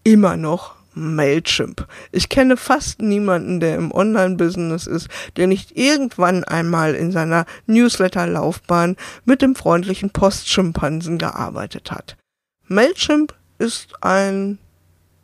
immer 0.04 0.38
noch 0.38 0.76
Mailchimp. 0.94 1.88
Ich 2.12 2.30
kenne 2.30 2.56
fast 2.56 3.02
niemanden, 3.02 3.60
der 3.60 3.78
im 3.78 3.92
Online-Business 3.92 4.86
ist, 4.86 5.08
der 5.36 5.48
nicht 5.48 5.76
irgendwann 5.76 6.44
einmal 6.44 6.94
in 6.94 7.12
seiner 7.12 7.48
Newsletter-Laufbahn 7.66 8.96
mit 9.26 9.42
dem 9.42 9.56
freundlichen 9.56 10.12
Postschimpansen 10.12 11.18
gearbeitet 11.18 11.90
hat. 11.90 12.16
Mailchimp 12.68 13.34
ist 13.58 14.04
ein 14.04 14.60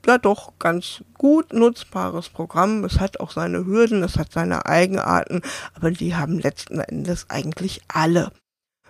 ja 0.10 0.18
doch 0.18 0.54
ganz 0.60 1.04
gut 1.18 1.54
nutzbares 1.54 2.30
Programm. 2.30 2.84
Es 2.84 3.00
hat 3.00 3.20
auch 3.20 3.32
seine 3.32 3.66
Hürden, 3.66 4.04
es 4.04 4.18
hat 4.18 4.32
seine 4.32 4.66
Eigenarten, 4.66 5.42
aber 5.76 5.92
die 5.92 6.16
haben 6.16 6.40
letzten 6.40 6.80
Endes 6.80 7.28
eigentlich 7.30 7.82
alle. 7.88 8.32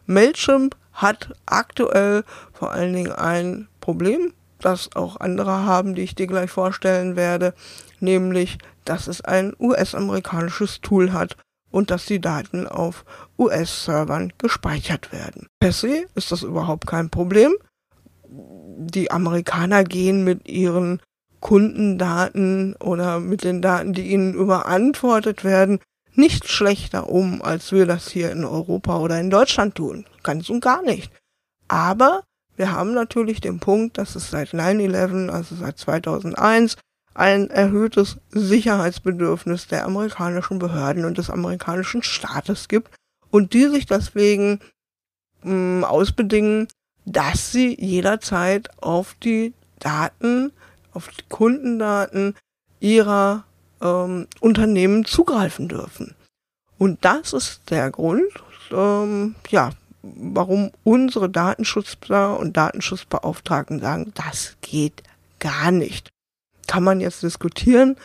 Mailchimp 0.06 0.76
hat 0.94 1.34
aktuell 1.46 2.24
vor 2.54 2.72
allen 2.72 2.94
Dingen 2.94 3.12
ein 3.12 3.68
Problem, 3.82 4.34
das 4.60 4.96
auch 4.96 5.20
andere 5.20 5.66
haben, 5.66 5.94
die 5.96 6.02
ich 6.02 6.16
dir 6.16 6.28
gleich 6.28 6.52
vorstellen 6.52 7.16
werde, 7.16 7.54
nämlich, 8.00 8.58
dass 8.86 9.08
es 9.08 9.22
ein 9.22 9.54
US-amerikanisches 9.60 10.82
Tool 10.82 11.14
hat 11.14 11.36
und 11.70 11.92
dass 11.92 12.06
die 12.06 12.20
Daten 12.20 12.68
auf 12.68 13.06
US-Servern 13.38 14.34
gespeichert 14.38 15.12
werden. 15.12 15.48
Per 15.60 15.72
se 15.72 16.06
ist 16.16 16.32
das 16.32 16.44
überhaupt 16.44 16.88
kein 16.88 17.10
Problem. 17.10 17.54
Die 18.26 19.12
Amerikaner 19.12 19.84
gehen 19.84 20.24
mit 20.24 20.48
ihren 20.48 21.02
Kundendaten 21.40 22.76
oder 22.76 23.20
mit 23.20 23.44
den 23.44 23.62
Daten, 23.62 23.94
die 23.94 24.12
ihnen 24.12 24.34
überantwortet 24.34 25.44
werden, 25.44 25.80
nicht 26.14 26.50
schlechter 26.50 27.10
um, 27.10 27.42
als 27.42 27.72
wir 27.72 27.86
das 27.86 28.10
hier 28.10 28.32
in 28.32 28.44
Europa 28.44 29.00
oder 29.00 29.20
in 29.20 29.30
Deutschland 29.30 29.76
tun. 29.76 30.06
Ganz 30.24 30.50
und 30.50 30.62
gar 30.62 30.82
nicht. 30.82 31.12
Aber 31.68 32.24
wir 32.58 32.72
haben 32.74 32.94
natürlich 32.94 33.40
den 33.40 33.60
Punkt, 33.60 33.98
dass 33.98 34.16
es 34.16 34.30
seit 34.30 34.50
9-11, 34.50 35.30
also 35.30 35.56
seit 35.56 35.78
2001, 35.78 36.76
ein 37.14 37.50
erhöhtes 37.50 38.18
Sicherheitsbedürfnis 38.32 39.68
der 39.68 39.86
amerikanischen 39.86 40.60
Behörden 40.60 41.06
und 41.06 41.18
des 41.18 41.30
amerikanischen 41.30 42.04
Staates 42.04 42.68
gibt 42.68 42.92
und 43.30 43.54
die 43.54 43.68
sich 43.68 43.86
deswegen 43.86 44.60
mh, 45.44 45.52
hm, 45.52 45.84
ausbedingen, 45.84 46.68
dass 47.06 47.52
sie 47.52 47.76
jederzeit 47.80 48.70
auf 48.82 49.16
die 49.24 49.54
Daten, 49.80 50.52
auf 51.00 51.08
die 51.08 51.24
Kundendaten 51.30 52.36
ihrer 52.82 53.46
ähm, 53.82 54.28
Unternehmen 54.42 55.06
zugreifen 55.06 55.70
dürfen. 55.70 56.14
Und 56.78 57.06
das 57.06 57.32
ist 57.32 57.62
der 57.70 57.90
Grund, 57.90 58.30
ähm, 58.72 59.36
ja, 59.50 59.72
warum 60.02 60.72
unsere 60.84 61.30
Datenschützer 61.30 62.38
und 62.38 62.58
Datenschutzbeauftragten 62.58 63.80
sagen, 63.80 64.12
das 64.14 64.58
geht 64.60 65.04
gar 65.40 65.72
nicht. 65.72 66.10
Kann 66.68 66.84
man 66.84 67.00
jetzt 67.00 67.24
diskutieren, 67.24 67.96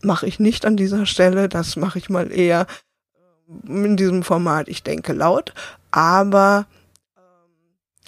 mache 0.00 0.26
ich 0.26 0.40
nicht 0.40 0.64
an 0.64 0.78
dieser 0.78 1.04
Stelle, 1.04 1.50
das 1.50 1.76
mache 1.76 1.98
ich 1.98 2.08
mal 2.08 2.32
eher 2.32 2.66
ähm, 3.66 3.84
in 3.84 3.96
diesem 3.98 4.22
Format, 4.22 4.68
ich 4.68 4.82
denke 4.82 5.12
laut, 5.12 5.52
aber 5.90 6.66
ähm, 7.18 7.22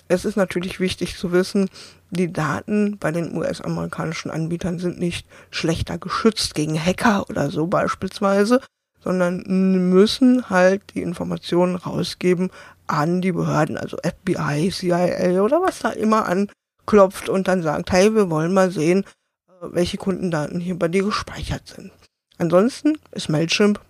es 0.09 0.25
ist 0.25 0.37
natürlich 0.37 0.81
wichtig 0.81 1.19
zu 1.19 1.31
wissen, 1.33 1.69
die 2.13 2.33
Daten 2.33 2.99
bei 2.99 3.11
den 3.11 3.35
US-amerikanischen 3.35 4.31
Anbietern 4.31 4.79
sind 4.79 4.99
nicht 4.99 5.27
schlechter 5.51 5.97
geschützt 5.97 6.55
gegen 6.55 6.79
Hacker 6.79 7.29
oder 7.31 7.51
so 7.51 7.67
beispielsweise, 7.67 8.61
sondern 9.01 9.43
müssen 9.91 10.51
halt 10.51 10.83
die 10.95 11.01
Informationen 11.01 11.77
rausgeben 11.77 12.51
an 12.87 13.23
die 13.23 13.33
Behörden, 13.33 13.79
also 13.79 13.97
FBI, 13.97 14.71
CIA 14.71 15.41
oder 15.41 15.63
was 15.63 15.79
da 15.79 15.91
immer 15.91 16.27
anklopft 16.29 17.31
und 17.31 17.49
dann 17.49 17.63
sagt, 17.63 17.91
hey, 17.93 18.15
wir 18.15 18.29
wollen 18.29 18.53
mal 18.53 18.71
sehen, 18.71 19.05
äh, 19.49 19.69
welche 19.71 19.97
Kundendaten 19.97 20.61
hier 20.61 20.79
bei 20.79 20.89
dir 20.89 21.05
gespeichert 21.05 21.67
sind. 21.67 21.93
Ansonsten 22.37 22.99
ist 23.13 23.31
Mailchimp 23.31 23.81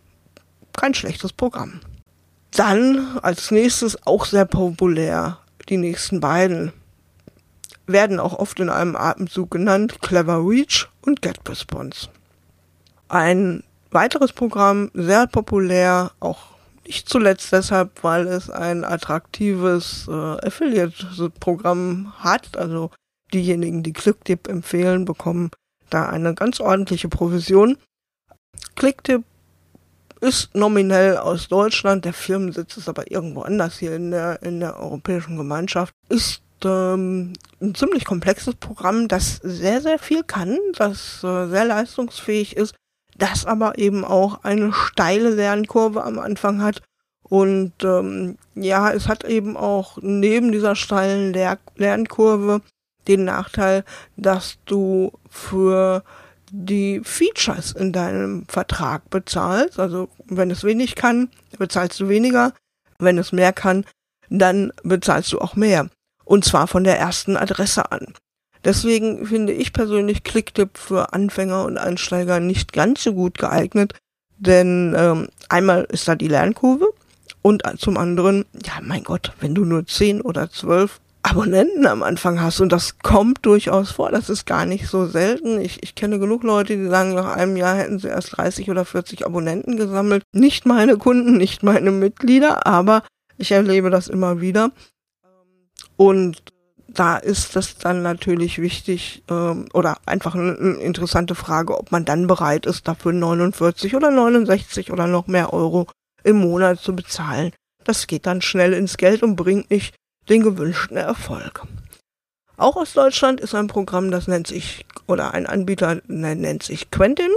kein 0.72 0.94
schlechtes 0.94 1.32
Programm. 1.32 1.80
Dann 2.52 3.18
als 3.20 3.50
nächstes 3.50 4.06
auch 4.06 4.26
sehr 4.26 4.44
populär 4.44 5.38
die 5.68 5.76
nächsten 5.76 6.20
beiden 6.20 6.72
werden 7.86 8.20
auch 8.20 8.38
oft 8.38 8.60
in 8.60 8.68
einem 8.68 8.96
Atemzug 8.96 9.50
genannt, 9.50 10.00
Clever 10.02 10.46
Reach 10.46 10.88
und 11.02 11.22
GetResponse. 11.22 12.08
Ein 13.08 13.64
weiteres 13.90 14.32
Programm, 14.32 14.90
sehr 14.94 15.26
populär, 15.26 16.12
auch 16.20 16.52
nicht 16.86 17.08
zuletzt 17.08 17.52
deshalb, 17.52 18.02
weil 18.02 18.26
es 18.26 18.50
ein 18.50 18.84
attraktives 18.84 20.06
äh, 20.08 20.12
Affiliate-Programm 20.12 22.12
hat. 22.18 22.56
Also 22.56 22.90
diejenigen, 23.32 23.82
die 23.82 23.92
Clicktip 23.92 24.48
empfehlen, 24.48 25.04
bekommen 25.04 25.50
da 25.90 26.08
eine 26.08 26.34
ganz 26.34 26.60
ordentliche 26.60 27.08
Provision. 27.08 27.78
Clicktip 28.74 29.22
ist 30.20 30.54
nominell 30.54 31.16
aus 31.16 31.48
Deutschland, 31.48 32.04
der 32.04 32.12
Firmensitz 32.12 32.76
ist 32.76 32.88
aber 32.88 33.10
irgendwo 33.10 33.42
anders 33.42 33.78
hier 33.78 33.94
in 33.94 34.10
der, 34.10 34.42
in 34.42 34.60
der 34.60 34.78
Europäischen 34.78 35.36
Gemeinschaft, 35.36 35.92
ist 36.08 36.42
ähm, 36.64 37.32
ein 37.60 37.74
ziemlich 37.74 38.04
komplexes 38.04 38.54
Programm, 38.54 39.08
das 39.08 39.36
sehr, 39.36 39.80
sehr 39.80 39.98
viel 39.98 40.22
kann, 40.22 40.58
das 40.76 41.22
äh, 41.24 41.48
sehr 41.48 41.64
leistungsfähig 41.64 42.56
ist, 42.56 42.74
das 43.16 43.46
aber 43.46 43.78
eben 43.78 44.04
auch 44.04 44.44
eine 44.44 44.72
steile 44.72 45.30
Lernkurve 45.30 46.04
am 46.04 46.18
Anfang 46.18 46.62
hat. 46.62 46.82
Und 47.22 47.72
ähm, 47.82 48.36
ja, 48.54 48.92
es 48.92 49.08
hat 49.08 49.24
eben 49.24 49.56
auch 49.56 49.98
neben 50.02 50.52
dieser 50.52 50.74
steilen 50.74 51.32
Ler 51.32 51.58
Lernkurve 51.76 52.60
den 53.08 53.24
Nachteil, 53.24 53.84
dass 54.16 54.58
du 54.66 55.12
für 55.28 56.04
die 56.50 57.00
Features 57.02 57.72
in 57.72 57.92
deinem 57.92 58.44
Vertrag 58.46 59.08
bezahlst. 59.08 59.78
Also 59.78 60.08
wenn 60.26 60.50
es 60.50 60.64
wenig 60.64 60.94
kann, 60.94 61.30
bezahlst 61.58 62.00
du 62.00 62.08
weniger. 62.08 62.52
Wenn 62.98 63.18
es 63.18 63.32
mehr 63.32 63.52
kann, 63.52 63.84
dann 64.28 64.72
bezahlst 64.82 65.32
du 65.32 65.40
auch 65.40 65.56
mehr. 65.56 65.88
Und 66.24 66.44
zwar 66.44 66.66
von 66.66 66.84
der 66.84 66.98
ersten 66.98 67.36
Adresse 67.36 67.90
an. 67.92 68.14
Deswegen 68.64 69.26
finde 69.26 69.52
ich 69.52 69.72
persönlich 69.72 70.22
Clicktip 70.22 70.78
für 70.78 71.12
Anfänger 71.12 71.64
und 71.64 71.78
Einsteiger 71.78 72.38
nicht 72.38 72.72
ganz 72.72 73.02
so 73.02 73.12
gut 73.12 73.36
geeignet, 73.38 73.94
denn 74.38 74.94
ähm, 74.96 75.28
einmal 75.48 75.84
ist 75.90 76.06
da 76.06 76.14
die 76.14 76.28
Lernkurve 76.28 76.86
und 77.42 77.62
zum 77.78 77.96
anderen, 77.96 78.44
ja 78.64 78.74
mein 78.82 79.02
Gott, 79.02 79.32
wenn 79.40 79.54
du 79.54 79.64
nur 79.64 79.86
10 79.86 80.20
oder 80.20 80.48
12 80.48 81.00
Abonnenten 81.24 81.86
am 81.86 82.02
Anfang 82.02 82.40
hast. 82.40 82.60
Und 82.60 82.72
das 82.72 82.98
kommt 82.98 83.46
durchaus 83.46 83.92
vor. 83.92 84.10
Das 84.10 84.28
ist 84.28 84.44
gar 84.44 84.66
nicht 84.66 84.88
so 84.88 85.06
selten. 85.06 85.60
Ich, 85.60 85.82
ich 85.82 85.94
kenne 85.94 86.18
genug 86.18 86.42
Leute, 86.42 86.76
die 86.76 86.88
sagen, 86.88 87.14
nach 87.14 87.36
einem 87.36 87.56
Jahr 87.56 87.76
hätten 87.76 87.98
sie 87.98 88.08
erst 88.08 88.36
30 88.36 88.70
oder 88.70 88.84
40 88.84 89.24
Abonnenten 89.24 89.76
gesammelt. 89.76 90.24
Nicht 90.32 90.66
meine 90.66 90.96
Kunden, 90.96 91.36
nicht 91.36 91.62
meine 91.62 91.92
Mitglieder, 91.92 92.66
aber 92.66 93.02
ich 93.38 93.52
erlebe 93.52 93.90
das 93.90 94.08
immer 94.08 94.40
wieder. 94.40 94.72
Und 95.96 96.42
da 96.88 97.16
ist 97.16 97.56
das 97.56 97.78
dann 97.78 98.02
natürlich 98.02 98.60
wichtig 98.60 99.22
ähm, 99.28 99.66
oder 99.72 99.98
einfach 100.06 100.34
eine, 100.34 100.56
eine 100.56 100.74
interessante 100.74 101.34
Frage, 101.34 101.78
ob 101.78 101.90
man 101.90 102.04
dann 102.04 102.26
bereit 102.26 102.66
ist, 102.66 102.86
dafür 102.86 103.12
49 103.12 103.94
oder 103.94 104.10
69 104.10 104.92
oder 104.92 105.06
noch 105.06 105.26
mehr 105.26 105.52
Euro 105.52 105.88
im 106.22 106.36
Monat 106.36 106.80
zu 106.80 106.94
bezahlen. 106.94 107.52
Das 107.84 108.06
geht 108.06 108.26
dann 108.26 108.42
schnell 108.42 108.72
ins 108.74 108.96
Geld 108.96 109.22
und 109.22 109.36
bringt 109.36 109.70
nicht 109.70 109.94
den 110.28 110.42
gewünschten 110.42 110.96
Erfolg. 110.96 111.62
Auch 112.56 112.76
aus 112.76 112.92
Deutschland 112.92 113.40
ist 113.40 113.54
ein 113.54 113.66
Programm, 113.66 114.10
das 114.10 114.28
nennt 114.28 114.46
sich, 114.46 114.86
oder 115.06 115.34
ein 115.34 115.46
Anbieter 115.46 116.00
nennt 116.06 116.62
sich 116.62 116.90
Quentin. 116.90 117.30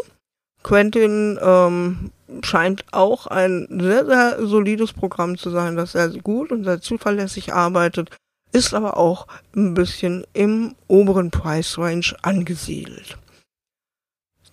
Quentin 0.61 1.39
ähm, 1.41 2.11
scheint 2.43 2.85
auch 2.91 3.27
ein 3.27 3.67
sehr, 3.69 4.05
sehr 4.05 4.45
solides 4.45 4.93
Programm 4.93 5.37
zu 5.37 5.49
sein, 5.49 5.75
das 5.75 5.93
sehr 5.93 6.09
gut 6.09 6.51
und 6.51 6.63
sehr 6.63 6.81
zuverlässig 6.81 7.53
arbeitet, 7.53 8.15
ist 8.55 8.73
aber 8.73 8.97
auch 8.97 9.27
ein 9.55 9.73
bisschen 9.73 10.25
im 10.33 10.75
oberen 10.87 11.29
Price 11.29 11.77
Range 11.77 12.05
angesiedelt. 12.21 13.17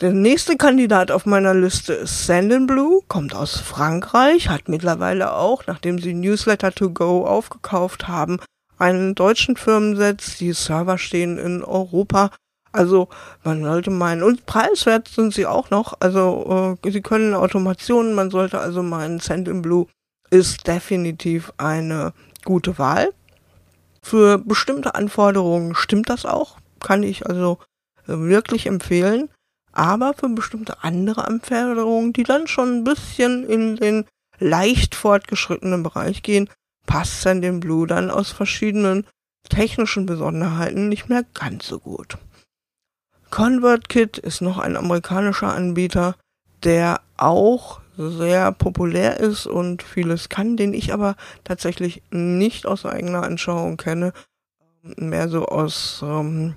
Der 0.01 0.13
nächste 0.13 0.57
Kandidat 0.57 1.13
auf 1.13 1.27
meiner 1.27 1.55
Liste 1.55 1.93
ist 1.93 2.27
Sandinblue, 2.27 3.03
kommt 3.07 3.37
aus 3.37 3.61
Frankreich, 3.61 4.49
hat 4.49 4.69
mittlerweile 4.69 5.35
auch, 5.35 5.69
nachdem 5.69 6.01
sie 6.01 6.15
Newsletter 6.15 6.73
to 6.73 6.91
Go 6.91 7.25
aufgekauft 7.25 8.09
haben, 8.09 8.41
einen 8.77 9.15
deutschen 9.15 9.57
Firmensitz. 9.57 10.39
Die 10.39 10.53
Server 10.53 10.99
stehen 10.99 11.39
in 11.39 11.63
Europa. 11.63 12.33
Also 12.73 13.09
man 13.45 13.63
sollte 13.63 13.91
meinen, 13.91 14.25
und 14.25 14.47
preiswert 14.47 15.07
sind 15.07 15.33
sie 15.33 15.47
auch 15.47 15.71
noch. 15.71 15.95
Also 16.01 16.77
äh, 16.83 16.91
sie 16.91 17.03
können 17.03 17.35
Automationen, 17.35 18.15
man 18.15 18.31
sollte 18.31 18.59
also 18.59 18.83
meinen, 18.83 19.21
Sandinblue 19.21 19.87
ist 20.31 20.67
definitiv 20.67 21.53
eine 21.59 22.13
gute 22.45 22.79
Wahl. 22.79 23.13
Für 24.05 24.39
bestimmte 24.39 24.95
Anforderungen 24.95 25.75
stimmt 25.75 26.09
das 26.09 26.27
auch, 26.27 26.59
kann 26.81 27.03
ich 27.03 27.27
also 27.27 27.59
äh, 28.07 28.19
wirklich 28.19 28.67
empfehlen 28.67 29.29
aber 29.73 30.13
für 30.15 30.29
bestimmte 30.29 30.85
andere 30.85 31.27
Anforderungen, 31.27 32.13
die 32.13 32.23
dann 32.23 32.47
schon 32.47 32.79
ein 32.79 32.85
bisschen 32.85 33.49
in 33.49 33.77
den 33.77 34.05
leicht 34.39 34.95
fortgeschrittenen 34.95 35.83
Bereich 35.83 36.23
gehen, 36.23 36.49
passt 36.87 37.25
dann 37.25 37.43
dem 37.43 37.61
Blue 37.61 37.87
dann 37.87 38.11
aus 38.11 38.31
verschiedenen 38.31 39.07
technischen 39.49 40.07
Besonderheiten 40.07 40.89
nicht 40.89 41.09
mehr 41.09 41.25
ganz 41.35 41.67
so 41.67 41.79
gut. 41.79 42.19
ConvertKit 43.31 44.19
ist 44.19 44.43
noch 44.43 44.59
ein 44.59 44.77
amerikanischer 44.77 45.53
Anbieter, 45.55 46.17
der 46.65 47.01
auch 47.17 47.81
sehr 47.97 48.53
populär 48.53 49.21
ist 49.21 49.47
und 49.47 49.83
vieles 49.83 50.29
kann, 50.29 50.57
den 50.57 50.75
ich 50.75 50.93
aber 50.93 51.17
tatsächlich 51.45 52.03
nicht 52.11 52.67
aus 52.67 52.87
eigener 52.87 53.23
Anschauung 53.23 53.77
kenne, 53.77 54.13
mehr 54.83 55.29
so 55.29 55.47
aus 55.47 56.01
ähm, 56.03 56.55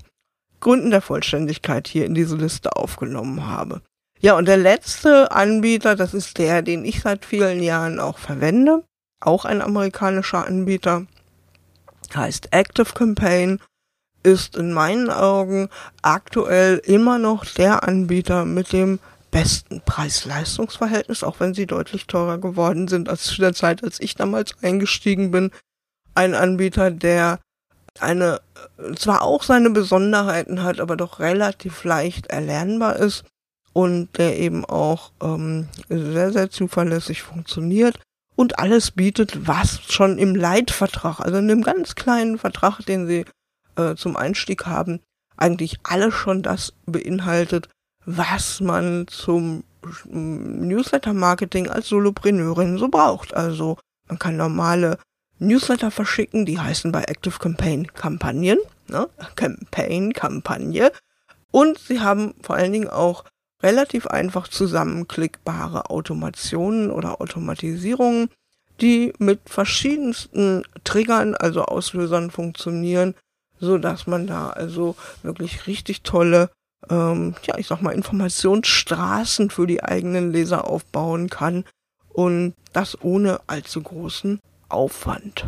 Gründen 0.60 0.92
der 0.92 1.02
Vollständigkeit 1.02 1.88
hier 1.88 2.06
in 2.06 2.16
diese 2.16 2.36
Liste 2.36 2.76
aufgenommen 2.76 3.48
habe. 3.48 3.82
Ja, 4.20 4.38
und 4.38 4.48
der 4.48 4.58
letzte 4.58 5.32
Anbieter, 5.32 5.96
das 5.96 6.14
ist 6.14 6.38
der, 6.38 6.62
den 6.62 6.86
ich 6.86 7.02
seit 7.02 7.26
vielen 7.26 7.62
Jahren 7.62 8.00
auch 8.00 8.18
verwende, 8.18 8.84
auch 9.20 9.46
ein 9.46 9.62
amerikanischer 9.62 10.48
Anbieter, 10.48 11.06
heißt 12.16 12.48
Active 12.52 12.94
Campaign, 12.94 13.60
ist 14.24 14.58
in 14.58 14.74
meinen 14.74 15.12
Augen 15.12 15.70
aktuell 16.02 16.78
immer 16.84 17.20
noch 17.20 17.46
der 17.46 17.88
Anbieter 17.88 18.46
mit 18.46 18.74
dem 18.74 19.00
besten 19.32 19.82
Preis-Leistungs-Verhältnis, 19.82 21.24
auch 21.24 21.40
wenn 21.40 21.54
sie 21.54 21.66
deutlich 21.66 22.08
teurer 22.08 22.38
geworden 22.38 22.88
sind 22.88 23.10
als 23.10 23.24
zu 23.24 23.42
der 23.42 23.54
Zeit, 23.54 23.84
als 23.84 24.00
ich 24.00 24.16
damals 24.16 24.54
eingestiegen 24.62 25.32
bin. 25.32 25.52
Ein 26.14 26.34
Anbieter, 26.34 26.92
der 26.92 27.40
eine 28.00 28.42
zwar 28.96 29.22
auch 29.22 29.44
seine 29.44 29.70
Besonderheiten 29.70 30.64
hat, 30.64 30.80
aber 30.80 30.98
doch 30.98 31.20
relativ 31.20 31.84
leicht 31.84 32.28
erlernbar 32.28 32.98
ist 32.98 33.24
und 33.74 34.18
der 34.18 34.38
eben 34.38 34.66
auch 34.66 35.12
ähm, 35.22 35.68
sehr, 35.90 36.32
sehr 36.32 36.50
zuverlässig 36.50 37.22
funktioniert 37.24 38.00
und 38.36 38.60
alles 38.60 38.92
bietet, 38.92 39.48
was 39.48 39.82
schon 39.90 40.18
im 40.18 40.36
Leitvertrag, 40.36 41.20
also 41.20 41.38
in 41.38 41.48
dem 41.48 41.62
ganz 41.62 41.96
kleinen 41.96 42.38
Vertrag, 42.38 42.82
den 42.82 43.08
sie 43.08 43.26
äh, 43.76 43.96
zum 43.96 44.16
Einstieg 44.16 44.66
haben, 44.66 45.00
eigentlich 45.38 45.80
alles 45.84 46.14
schon 46.14 46.42
das 46.42 46.74
beinhaltet, 46.86 47.70
was 48.06 48.62
man 48.62 49.08
zum 49.08 49.64
Newsletter-Marketing 50.06 51.70
als 51.70 51.90
Solopreneurin 51.90 52.78
so 52.78 52.88
braucht. 52.88 53.34
Also 53.34 53.78
man 54.08 54.20
kann 54.20 54.38
normale 54.38 54.98
Newsletter 55.40 55.92
verschicken, 55.92 56.46
die 56.46 56.60
heißen 56.60 56.92
bei 56.92 57.04
Active 57.04 57.40
Campaign 57.40 57.88
Kampagnen, 57.88 58.60
ne? 58.88 59.10
Campaign, 59.36 60.14
Kampagne. 60.14 60.92
Und 61.52 61.78
sie 61.80 62.00
haben 62.00 62.36
vor 62.42 62.56
allen 62.56 62.74
Dingen 62.74 62.90
auch 62.90 63.26
relativ 63.62 64.08
einfach 64.08 64.48
zusammenklickbare 64.48 65.90
Automationen 65.90 66.92
oder 66.92 67.22
Automatisierungen, 67.22 68.30
die 68.82 69.14
mit 69.20 69.40
verschiedensten 69.46 70.64
Triggern, 70.84 71.36
also 71.36 71.64
Auslösern 71.64 72.30
funktionieren, 72.32 73.16
so 73.60 73.78
dass 73.78 74.06
man 74.06 74.28
da 74.28 74.50
also 74.50 74.96
wirklich 75.24 75.68
richtig 75.68 76.02
tolle, 76.02 76.50
ähm, 76.90 77.36
ja, 77.44 77.58
ich 77.58 77.68
sag 77.68 77.82
mal, 77.82 77.92
Informationsstraßen 77.92 79.50
für 79.50 79.68
die 79.68 79.84
eigenen 79.84 80.32
Leser 80.32 80.68
aufbauen 80.68 81.30
kann 81.30 81.66
und 82.10 82.54
das 82.74 83.02
ohne 83.02 83.42
allzu 83.48 83.82
großen 83.82 84.40
Aufwand. 84.70 85.46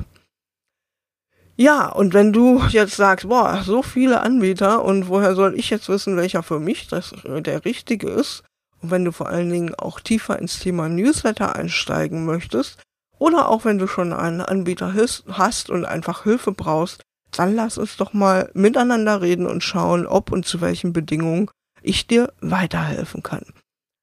Ja, 1.56 1.88
und 1.88 2.14
wenn 2.14 2.34
du 2.34 2.62
jetzt 2.70 2.98
sagst, 2.98 3.28
boah, 3.28 3.64
so 3.64 3.82
viele 3.82 4.22
Anbieter 4.22 4.86
und 4.86 5.08
woher 5.08 5.34
soll 5.34 5.56
ich 5.58 5.72
jetzt 5.72 5.90
wissen, 5.90 6.16
welcher 6.16 6.44
für 6.44 6.60
mich 6.60 6.88
das, 6.88 7.16
der 7.24 7.66
richtige 7.66 8.10
ist? 8.10 8.44
Und 8.82 8.92
wenn 8.92 9.04
du 9.04 9.12
vor 9.12 9.28
allen 9.28 9.50
Dingen 9.50 9.74
auch 9.74 10.00
tiefer 10.00 10.38
ins 10.38 10.60
Thema 10.60 10.88
Newsletter 10.88 11.56
einsteigen 11.56 12.26
möchtest, 12.26 12.80
oder 13.18 13.50
auch 13.50 13.66
wenn 13.66 13.80
du 13.80 13.88
schon 13.88 14.14
einen 14.14 14.42
Anbieter 14.42 14.94
hast 15.30 15.70
und 15.72 15.86
einfach 15.86 16.24
Hilfe 16.24 16.52
brauchst, 16.52 17.02
dann 17.32 17.56
lass 17.56 17.78
uns 17.78 17.98
doch 17.98 18.14
mal 18.14 18.50
miteinander 18.54 19.22
reden 19.22 19.46
und 19.46 19.64
schauen, 19.64 20.08
ob 20.08 20.32
und 20.32 20.46
zu 20.46 20.62
welchen 20.62 20.94
Bedingungen 20.94 21.50
ich 21.82 22.08
dir 22.08 22.32
weiterhelfen 22.42 23.24
kann. 23.24 23.46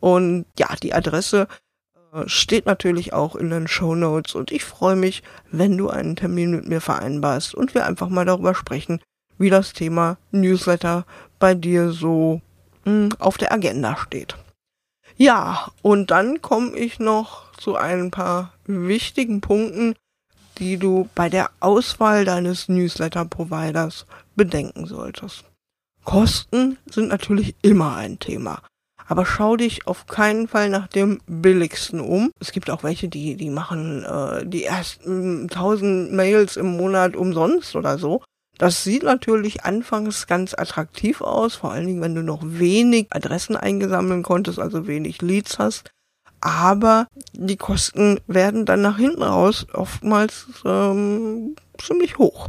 Und 0.00 0.46
ja, 0.58 0.68
die 0.80 0.94
Adresse 0.94 1.48
steht 2.26 2.66
natürlich 2.66 3.12
auch 3.12 3.36
in 3.36 3.50
den 3.50 3.68
Show 3.68 3.94
Notes 3.94 4.34
und 4.34 4.50
ich 4.50 4.64
freue 4.64 4.96
mich, 4.96 5.22
wenn 5.50 5.76
du 5.76 5.88
einen 5.88 6.16
Termin 6.16 6.50
mit 6.50 6.66
mir 6.66 6.80
vereinbarst 6.80 7.54
und 7.54 7.74
wir 7.74 7.86
einfach 7.86 8.08
mal 8.08 8.24
darüber 8.24 8.54
sprechen, 8.54 9.00
wie 9.38 9.50
das 9.50 9.72
Thema 9.72 10.16
Newsletter 10.30 11.04
bei 11.38 11.54
dir 11.54 11.90
so 11.92 12.40
mh, 12.84 12.92
hm, 12.92 13.08
auf 13.18 13.38
der 13.38 13.52
Agenda 13.52 13.96
steht. 13.96 14.36
Ja, 15.16 15.72
und 15.82 16.10
dann 16.10 16.42
komme 16.42 16.76
ich 16.76 17.00
noch 17.00 17.52
zu 17.52 17.76
ein 17.76 18.10
paar 18.10 18.52
wichtigen 18.66 19.40
Punkten, 19.40 19.94
die 20.58 20.76
du 20.76 21.08
bei 21.14 21.28
der 21.28 21.50
Auswahl 21.60 22.24
deines 22.24 22.68
Newsletter-Providers 22.68 24.06
bedenken 24.36 24.86
solltest. 24.86 25.44
Kosten 26.04 26.78
sind 26.88 27.08
natürlich 27.08 27.54
immer 27.62 27.96
ein 27.96 28.18
Thema. 28.18 28.62
Aber 29.08 29.24
schau 29.24 29.56
dich 29.56 29.86
auf 29.86 30.06
keinen 30.06 30.48
Fall 30.48 30.68
nach 30.68 30.86
dem 30.86 31.20
billigsten 31.26 31.98
um. 31.98 32.30
Es 32.40 32.52
gibt 32.52 32.68
auch 32.68 32.82
welche, 32.82 33.08
die, 33.08 33.36
die 33.36 33.48
machen 33.48 34.04
äh, 34.04 34.46
die 34.46 34.64
ersten 34.64 35.48
tausend 35.48 36.12
Mails 36.12 36.58
im 36.58 36.76
Monat 36.76 37.16
umsonst 37.16 37.74
oder 37.74 37.98
so. 37.98 38.22
Das 38.58 38.84
sieht 38.84 39.04
natürlich 39.04 39.64
anfangs 39.64 40.26
ganz 40.26 40.52
attraktiv 40.52 41.22
aus, 41.22 41.54
vor 41.54 41.72
allen 41.72 41.86
Dingen, 41.86 42.02
wenn 42.02 42.14
du 42.14 42.22
noch 42.22 42.42
wenig 42.44 43.06
Adressen 43.10 43.56
eingesammeln 43.56 44.22
konntest, 44.22 44.58
also 44.58 44.86
wenig 44.86 45.22
Leads 45.22 45.58
hast. 45.58 45.90
Aber 46.40 47.06
die 47.32 47.56
Kosten 47.56 48.20
werden 48.26 48.66
dann 48.66 48.82
nach 48.82 48.98
hinten 48.98 49.22
raus 49.22 49.66
oftmals 49.72 50.46
ähm, 50.64 51.56
ziemlich 51.78 52.18
hoch. 52.18 52.48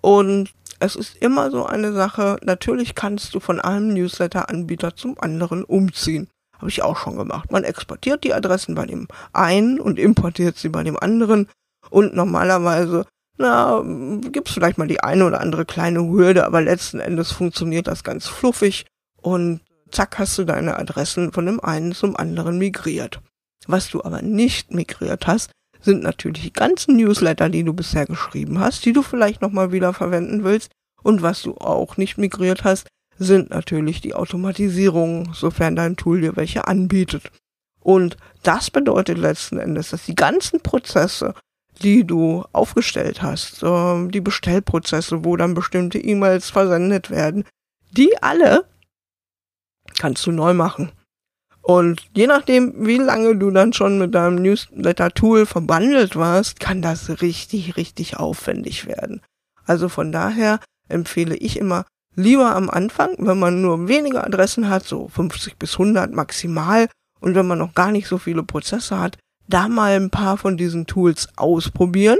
Und 0.00 0.50
es 0.82 0.96
ist 0.96 1.16
immer 1.16 1.50
so 1.50 1.64
eine 1.64 1.92
Sache, 1.92 2.38
natürlich 2.42 2.94
kannst 2.94 3.34
du 3.34 3.40
von 3.40 3.60
einem 3.60 3.94
Newsletter-Anbieter 3.94 4.96
zum 4.96 5.16
anderen 5.20 5.64
umziehen. 5.64 6.28
Habe 6.58 6.68
ich 6.68 6.82
auch 6.82 6.96
schon 6.96 7.16
gemacht. 7.16 7.52
Man 7.52 7.64
exportiert 7.64 8.24
die 8.24 8.34
Adressen 8.34 8.74
bei 8.74 8.86
dem 8.86 9.08
einen 9.32 9.80
und 9.80 9.98
importiert 9.98 10.58
sie 10.58 10.68
bei 10.68 10.82
dem 10.82 10.98
anderen. 10.98 11.48
Und 11.90 12.14
normalerweise 12.14 13.06
na, 13.38 13.82
gibt's 14.30 14.52
vielleicht 14.52 14.78
mal 14.78 14.88
die 14.88 15.02
eine 15.02 15.24
oder 15.24 15.40
andere 15.40 15.64
kleine 15.64 16.00
Hürde, 16.00 16.44
aber 16.44 16.60
letzten 16.60 17.00
Endes 17.00 17.32
funktioniert 17.32 17.86
das 17.86 18.04
ganz 18.04 18.26
fluffig 18.28 18.84
und 19.20 19.60
zack 19.90 20.18
hast 20.18 20.36
du 20.38 20.44
deine 20.44 20.78
Adressen 20.78 21.32
von 21.32 21.46
dem 21.46 21.60
einen 21.60 21.92
zum 21.92 22.16
anderen 22.16 22.58
migriert. 22.58 23.20
Was 23.66 23.88
du 23.88 24.02
aber 24.02 24.22
nicht 24.22 24.72
migriert 24.72 25.26
hast, 25.26 25.50
sind 25.82 26.02
natürlich 26.02 26.42
die 26.42 26.52
ganzen 26.52 26.96
Newsletter, 26.96 27.48
die 27.48 27.64
du 27.64 27.72
bisher 27.72 28.06
geschrieben 28.06 28.58
hast, 28.58 28.84
die 28.84 28.92
du 28.92 29.02
vielleicht 29.02 29.42
nochmal 29.42 29.72
wieder 29.72 29.92
verwenden 29.92 30.44
willst. 30.44 30.70
Und 31.02 31.22
was 31.22 31.42
du 31.42 31.56
auch 31.56 31.96
nicht 31.96 32.16
migriert 32.16 32.64
hast, 32.64 32.86
sind 33.18 33.50
natürlich 33.50 34.00
die 34.00 34.14
Automatisierungen, 34.14 35.32
sofern 35.34 35.76
dein 35.76 35.96
Tool 35.96 36.20
dir 36.20 36.36
welche 36.36 36.66
anbietet. 36.66 37.30
Und 37.80 38.16
das 38.42 38.70
bedeutet 38.70 39.18
letzten 39.18 39.58
Endes, 39.58 39.90
dass 39.90 40.06
die 40.06 40.14
ganzen 40.14 40.60
Prozesse, 40.60 41.34
die 41.82 42.06
du 42.06 42.44
aufgestellt 42.52 43.22
hast, 43.22 43.62
ähm, 43.62 44.10
die 44.10 44.20
Bestellprozesse, 44.20 45.24
wo 45.24 45.36
dann 45.36 45.54
bestimmte 45.54 45.98
E-Mails 45.98 46.50
versendet 46.50 47.10
werden, 47.10 47.44
die 47.90 48.22
alle 48.22 48.64
kannst 49.98 50.24
du 50.26 50.32
neu 50.32 50.54
machen. 50.54 50.92
Und 51.62 52.02
je 52.14 52.26
nachdem, 52.26 52.86
wie 52.86 52.98
lange 52.98 53.36
du 53.36 53.50
dann 53.50 53.72
schon 53.72 53.98
mit 53.98 54.14
deinem 54.14 54.42
Newsletter-Tool 54.42 55.46
verbandelt 55.46 56.16
warst, 56.16 56.58
kann 56.58 56.82
das 56.82 57.22
richtig, 57.22 57.76
richtig 57.76 58.16
aufwendig 58.16 58.86
werden. 58.86 59.20
Also 59.64 59.88
von 59.88 60.10
daher 60.10 60.58
empfehle 60.88 61.36
ich 61.36 61.56
immer 61.56 61.84
lieber 62.16 62.54
am 62.54 62.68
Anfang, 62.68 63.14
wenn 63.18 63.38
man 63.38 63.62
nur 63.62 63.88
wenige 63.88 64.24
Adressen 64.24 64.68
hat, 64.68 64.84
so 64.84 65.08
50 65.08 65.56
bis 65.56 65.74
100 65.74 66.12
maximal, 66.12 66.88
und 67.20 67.36
wenn 67.36 67.46
man 67.46 67.58
noch 67.58 67.74
gar 67.74 67.92
nicht 67.92 68.08
so 68.08 68.18
viele 68.18 68.42
Prozesse 68.42 68.98
hat, 68.98 69.16
da 69.48 69.68
mal 69.68 69.92
ein 69.92 70.10
paar 70.10 70.36
von 70.36 70.56
diesen 70.56 70.86
Tools 70.86 71.28
ausprobieren. 71.36 72.18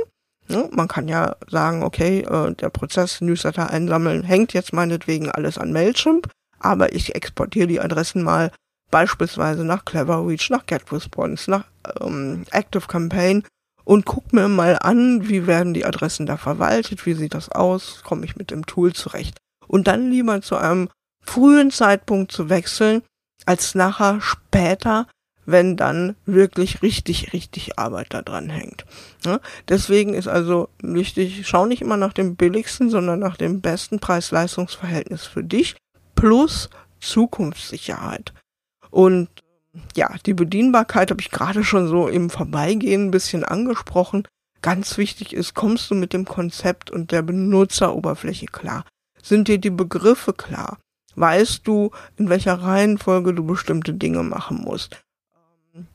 Ja, 0.49 0.69
man 0.71 0.89
kann 0.89 1.09
ja 1.09 1.37
sagen, 1.49 1.83
okay, 1.83 2.21
äh, 2.21 2.55
der 2.55 2.71
Prozess 2.71 3.21
Newsletter 3.21 3.71
einsammeln 3.71 4.23
hängt 4.23 4.53
jetzt 4.53 4.73
meinetwegen 4.73 5.31
alles 5.31 5.59
an 5.59 5.73
Mailchimp, 5.73 6.29
aber 6.61 6.95
ich 6.95 7.15
exportiere 7.15 7.67
die 7.67 7.81
Adressen 7.81 8.23
mal 8.23 8.53
beispielsweise 8.93 9.65
nach 9.65 9.85
Cleverreach, 9.85 10.51
nach 10.51 10.67
GetResponse, 10.67 11.51
nach 11.51 11.65
ähm, 12.01 12.45
ActiveCampaign 12.53 13.43
und 13.85 14.07
guck 14.07 14.33
mir 14.33 14.49
mal 14.49 14.79
an, 14.81 15.29
wie 15.29 15.49
werden 15.49 15.75
die 15.75 15.85
Adressen 15.85 16.27
da 16.27 16.37
verwaltet, 16.37 17.05
wie 17.07 17.15
sieht 17.15 17.35
das 17.35 17.49
aus, 17.49 18.03
komme 18.05 18.25
ich 18.25 18.37
mit 18.37 18.53
dem 18.53 18.67
Tool 18.67 18.93
zurecht. 18.93 19.39
Und 19.67 19.89
dann 19.89 20.11
lieber 20.11 20.41
zu 20.43 20.57
einem 20.57 20.89
frühen 21.25 21.71
Zeitpunkt 21.71 22.31
zu 22.31 22.49
wechseln, 22.49 23.03
als 23.47 23.75
nachher 23.75 24.21
später, 24.21 25.09
wenn 25.47 25.77
dann 25.77 26.15
wirklich 26.27 26.83
richtig, 26.83 27.33
richtig 27.33 27.79
Arbeit 27.79 28.09
da 28.11 28.23
dran 28.23 28.51
hängt. 28.51 28.85
Ja, 29.25 29.41
deswegen 29.69 30.15
ist 30.15 30.29
also 30.29 30.69
wichtig, 30.81 31.49
schau 31.49 31.67
nicht 31.67 31.83
immer 31.83 31.97
nach 31.97 32.13
dem 32.13 32.37
billigsten, 32.37 32.91
sondern 32.91 33.19
nach 33.19 33.37
dem 33.37 33.61
besten 33.61 33.99
Preis-Leistungs-Verhältnis 33.99 35.25
für 35.25 35.43
dich 35.43 35.77
plus 36.15 36.71
Zukunftssicherheit. 37.01 38.33
Und 38.93 39.29
ja, 39.97 40.15
die 40.27 40.35
Bedienbarkeit 40.35 41.11
habe 41.11 41.21
ich 41.21 41.31
gerade 41.31 41.65
schon 41.65 41.89
so 41.89 42.07
im 42.07 42.31
Vorbeigehen 42.31 43.07
ein 43.07 43.11
bisschen 43.11 43.43
angesprochen. 43.43 44.29
Ganz 44.61 44.99
wichtig 44.99 45.33
ist, 45.33 45.55
kommst 45.55 45.91
du 45.91 45.95
mit 45.95 46.13
dem 46.13 46.27
Konzept 46.27 46.91
und 46.91 47.11
der 47.11 47.23
Benutzeroberfläche 47.23 48.47
klar? 48.47 48.85
Sind 49.21 49.49
dir 49.49 49.59
die 49.59 49.71
Begriffe 49.71 50.35
klar? 50.35 50.79
Weißt 51.17 51.67
du, 51.67 51.91
in 52.17 52.29
welcher 52.29 52.55
Reihenfolge 52.55 53.35
du 53.35 53.45
bestimmte 53.45 53.95
Dinge 53.95 54.23
machen 54.23 54.59
musst? 54.59 55.03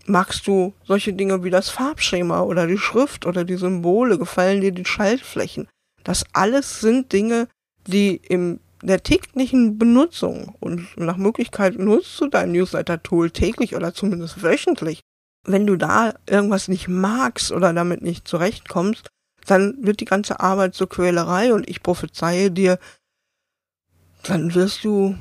Magst 0.07 0.47
du 0.47 0.73
solche 0.83 1.13
Dinge 1.13 1.43
wie 1.43 1.51
das 1.51 1.69
Farbschema 1.69 2.41
oder 2.41 2.65
die 2.65 2.79
Schrift 2.79 3.27
oder 3.27 3.43
die 3.43 3.57
Symbole? 3.57 4.17
Gefallen 4.17 4.61
dir 4.61 4.71
die 4.71 4.85
Schaltflächen? 4.85 5.67
Das 6.03 6.25
alles 6.33 6.79
sind 6.79 7.13
Dinge, 7.13 7.47
die 7.85 8.15
im 8.15 8.59
der 8.81 9.03
täglichen 9.03 9.77
Benutzung 9.77 10.55
und 10.59 10.97
nach 10.97 11.17
Möglichkeit 11.17 11.77
nutzt 11.77 12.19
du 12.21 12.27
dein 12.27 12.51
Newsletter-Tool 12.51 13.31
täglich 13.31 13.75
oder 13.75 13.93
zumindest 13.93 14.43
wöchentlich. 14.43 15.01
Wenn 15.45 15.65
du 15.65 15.77
da 15.77 16.13
irgendwas 16.29 16.67
nicht 16.67 16.87
magst 16.87 17.51
oder 17.51 17.73
damit 17.73 18.01
nicht 18.01 18.27
zurechtkommst, 18.27 19.07
dann 19.45 19.77
wird 19.79 19.99
die 20.01 20.05
ganze 20.05 20.39
Arbeit 20.39 20.75
zur 20.75 20.89
Quälerei 20.89 21.53
und 21.53 21.69
ich 21.69 21.81
prophezeie 21.81 22.51
dir, 22.51 22.79
dann 24.23 24.53
wirst 24.53 24.83
du 24.83 25.15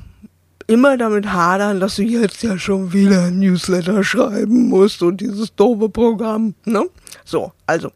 immer 0.67 0.97
damit 0.97 1.31
hadern, 1.31 1.79
dass 1.79 1.95
du 1.95 2.03
jetzt 2.03 2.43
ja 2.43 2.59
schon 2.59 2.91
wieder 2.91 3.25
ein 3.25 3.39
Newsletter 3.39 4.03
schreiben 4.03 4.67
musst 4.67 5.01
und 5.01 5.21
dieses 5.21 5.55
doofe 5.55 5.89
Programm, 5.89 6.55
ne? 6.65 6.85
So, 7.23 7.53
also, 7.65 7.91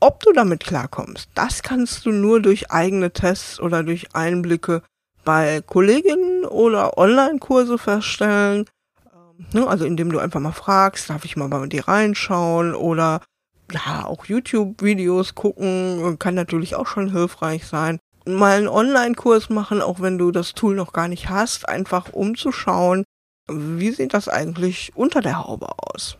ob 0.00 0.20
du 0.22 0.32
damit 0.32 0.64
klarkommst, 0.64 1.28
das 1.34 1.62
kannst 1.62 2.06
du 2.06 2.10
nur 2.10 2.42
durch 2.42 2.70
eigene 2.70 3.12
Tests 3.12 3.60
oder 3.60 3.84
durch 3.84 4.14
Einblicke 4.14 4.82
bei 5.28 5.60
Kolleginnen 5.60 6.46
oder 6.46 6.96
Online-Kurse 6.96 7.76
feststellen. 7.76 8.64
Ähm, 9.12 9.44
ne? 9.52 9.66
Also 9.66 9.84
indem 9.84 10.10
du 10.10 10.20
einfach 10.20 10.40
mal 10.40 10.52
fragst, 10.52 11.10
darf 11.10 11.26
ich 11.26 11.36
mal 11.36 11.48
bei 11.48 11.66
dir 11.66 11.86
reinschauen 11.86 12.74
oder 12.74 13.20
ja, 13.70 14.06
auch 14.06 14.24
YouTube-Videos 14.24 15.34
gucken, 15.34 16.18
kann 16.18 16.34
natürlich 16.34 16.76
auch 16.76 16.86
schon 16.86 17.12
hilfreich 17.12 17.66
sein 17.66 17.98
mal 18.24 18.56
einen 18.56 18.68
Online-Kurs 18.68 19.50
machen, 19.50 19.82
auch 19.82 20.00
wenn 20.00 20.16
du 20.16 20.30
das 20.30 20.54
Tool 20.54 20.74
noch 20.74 20.94
gar 20.94 21.08
nicht 21.08 21.28
hast, 21.28 21.68
einfach 21.68 22.14
umzuschauen, 22.14 23.04
wie 23.50 23.90
sieht 23.90 24.14
das 24.14 24.28
eigentlich 24.28 24.92
unter 24.94 25.20
der 25.20 25.46
Haube 25.46 25.68
aus. 25.78 26.16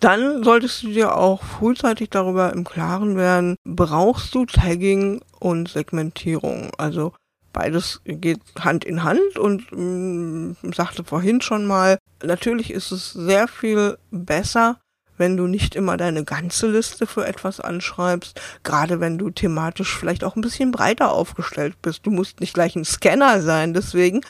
Dann 0.00 0.42
solltest 0.42 0.82
du 0.82 0.88
dir 0.88 1.16
auch 1.16 1.42
frühzeitig 1.42 2.10
darüber 2.10 2.52
im 2.52 2.64
Klaren 2.64 3.16
werden, 3.16 3.56
brauchst 3.64 4.34
du 4.34 4.44
Tagging 4.44 5.22
und 5.38 5.68
Segmentierung. 5.68 6.70
Also 6.78 7.12
beides 7.52 8.00
geht 8.04 8.40
Hand 8.58 8.84
in 8.84 9.02
Hand 9.02 9.38
und 9.38 9.70
mh, 9.72 10.56
mm, 10.62 10.72
sagte 10.74 11.04
vorhin 11.04 11.40
schon 11.40 11.66
mal, 11.66 11.98
natürlich 12.22 12.70
ist 12.70 12.92
es 12.92 13.12
sehr 13.12 13.48
viel 13.48 13.98
besser, 14.10 14.78
wenn 15.20 15.36
du 15.36 15.46
nicht 15.46 15.76
immer 15.76 15.96
deine 15.96 16.24
ganze 16.24 16.66
Liste 16.68 17.06
für 17.06 17.26
etwas 17.26 17.60
anschreibst, 17.60 18.40
gerade 18.62 19.00
wenn 19.00 19.18
du 19.18 19.30
thematisch 19.30 19.96
vielleicht 19.96 20.24
auch 20.24 20.34
ein 20.34 20.40
bisschen 20.40 20.70
breiter 20.70 21.12
aufgestellt 21.12 21.76
bist. 21.82 22.06
Du 22.06 22.10
musst 22.10 22.40
nicht 22.40 22.54
gleich 22.54 22.74
ein 22.74 22.86
Scanner 22.86 23.42
sein, 23.42 23.74
deswegen. 23.74 24.22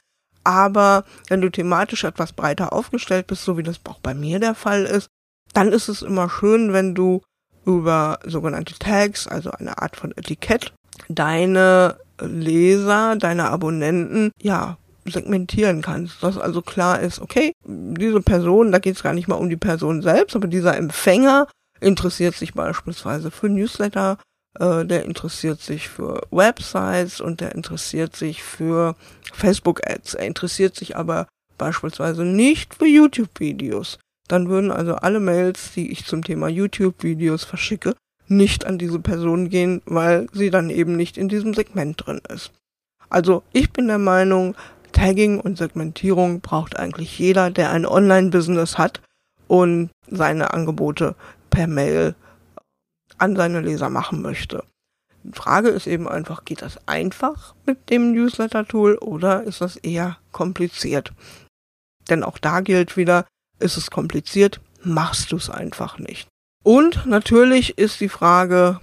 Aber 0.43 1.05
wenn 1.29 1.41
du 1.41 1.51
thematisch 1.51 2.05
etwas 2.05 2.33
breiter 2.33 2.73
aufgestellt 2.73 3.29
bist, 3.29 3.45
so 3.45 3.57
wie 3.57 3.63
das 3.63 3.81
auch 3.85 4.01
bei 4.01 4.15
mir 4.15 4.41
der 4.41 4.55
Fall 4.55 4.85
ist, 4.85 5.09
dann 5.53 5.73
ist 5.73 5.89
es 5.89 6.03
immer 6.03 6.29
schön, 6.29 6.73
wenn 6.73 6.95
du 6.95 7.23
über 7.65 8.19
sogenannte 8.25 8.75
Tags, 8.79 9.27
also 9.27 9.51
eine 9.51 9.79
Art 9.79 9.97
von 9.97 10.13
Etikett, 10.17 10.73
deine 11.09 11.99
Leser, 12.27 13.17
deine 13.17 13.51
Abonnenten, 13.51 14.31
ja, 14.41 14.77
segmentieren 15.07 15.83
kannst, 15.83 16.23
dass 16.23 16.39
also 16.39 16.63
klar 16.63 17.01
ist, 17.01 17.21
okay, 17.21 17.53
diese 17.65 18.21
Person, 18.21 18.71
da 18.73 18.79
geht 18.79 18.97
es 18.97 19.03
gar 19.03 19.15
nicht 19.15 19.29
mal 19.29 19.37
um 19.37 19.49
die 19.49 19.57
Person 19.57 20.03
selbst, 20.03 20.37
aber 20.37 20.47
dieser 20.47 20.77
Empfänger 20.77 21.47
interessiert 21.81 22.35
sich 22.35 22.55
beispielsweise 22.55 23.31
für 23.31 23.49
Newsletter, 23.49 24.19
äh, 24.59 24.85
der 24.85 25.05
interessiert 25.05 25.61
sich 25.61 25.89
für 25.89 26.23
Websites 26.31 27.21
und 27.21 27.41
der 27.41 27.55
interessiert 27.55 28.17
sich 28.17 28.43
für 28.43 28.97
Facebook-Ads. 29.33 30.15
Er 30.15 30.27
interessiert 30.27 30.77
sich 30.77 30.97
aber 30.97 31.27
beispielsweise 31.59 32.25
nicht 32.25 32.75
für 32.75 32.87
YouTube-Videos. 32.87 33.99
Dann 34.29 34.49
würden 34.49 34.71
also 34.71 34.95
alle 34.97 35.21
Mails, 35.21 35.73
die 35.73 35.91
ich 35.91 36.05
zum 36.07 36.23
Thema 36.23 36.49
YouTube-Videos 36.49 37.45
verschicke, 37.45 37.95
nicht 38.31 38.65
an 38.65 38.79
diese 38.79 39.01
Person 39.01 39.49
gehen, 39.49 39.83
weil 39.87 40.29
sie 40.33 40.51
dann 40.51 40.71
eben 40.71 40.97
nicht 40.97 41.19
in 41.19 41.29
diesem 41.29 41.53
Segment 41.53 42.07
drin 42.07 42.21
ist. 42.33 42.53
Also 43.09 43.43
ich 43.53 43.73
bin 43.73 43.89
der 43.89 43.99
Meinung, 43.99 44.55
Tagging 44.93 45.41
und 45.41 45.59
Segmentierung 45.59 46.41
braucht 46.41 46.77
eigentlich 46.77 47.19
jeder, 47.19 47.51
der 47.51 47.71
ein 47.71 47.87
Online-Business 47.87 48.79
hat 48.79 49.01
und 49.49 49.91
seine 50.09 50.53
Angebote 50.53 51.17
per 51.51 51.67
Mail 51.67 52.15
an 53.19 53.37
seine 53.37 53.61
Leser 53.61 53.91
machen 53.91 54.23
möchte. 54.23 54.65
Die 55.23 55.33
Frage 55.37 55.69
ist 55.69 55.87
eben 55.87 56.09
einfach, 56.09 56.45
geht 56.45 56.63
das 56.63 56.79
einfach 56.89 57.55
mit 57.67 57.91
dem 57.91 58.13
Newsletter-Tool 58.13 58.97
oder 58.99 59.43
ist 59.43 59.61
das 59.61 59.77
eher 59.77 60.17
kompliziert? 60.33 61.13
Denn 62.09 62.23
auch 62.23 62.39
da 62.39 62.61
gilt 62.61 62.97
wieder, 62.97 63.27
ist 63.59 63.77
es 63.77 63.91
kompliziert, 63.91 64.61
machst 64.83 65.33
du 65.33 65.37
es 65.37 65.51
einfach 65.51 65.99
nicht. 65.99 66.30
Und 66.63 67.07
natürlich 67.07 67.79
ist 67.79 68.01
die 68.01 68.09
Frage, 68.09 68.81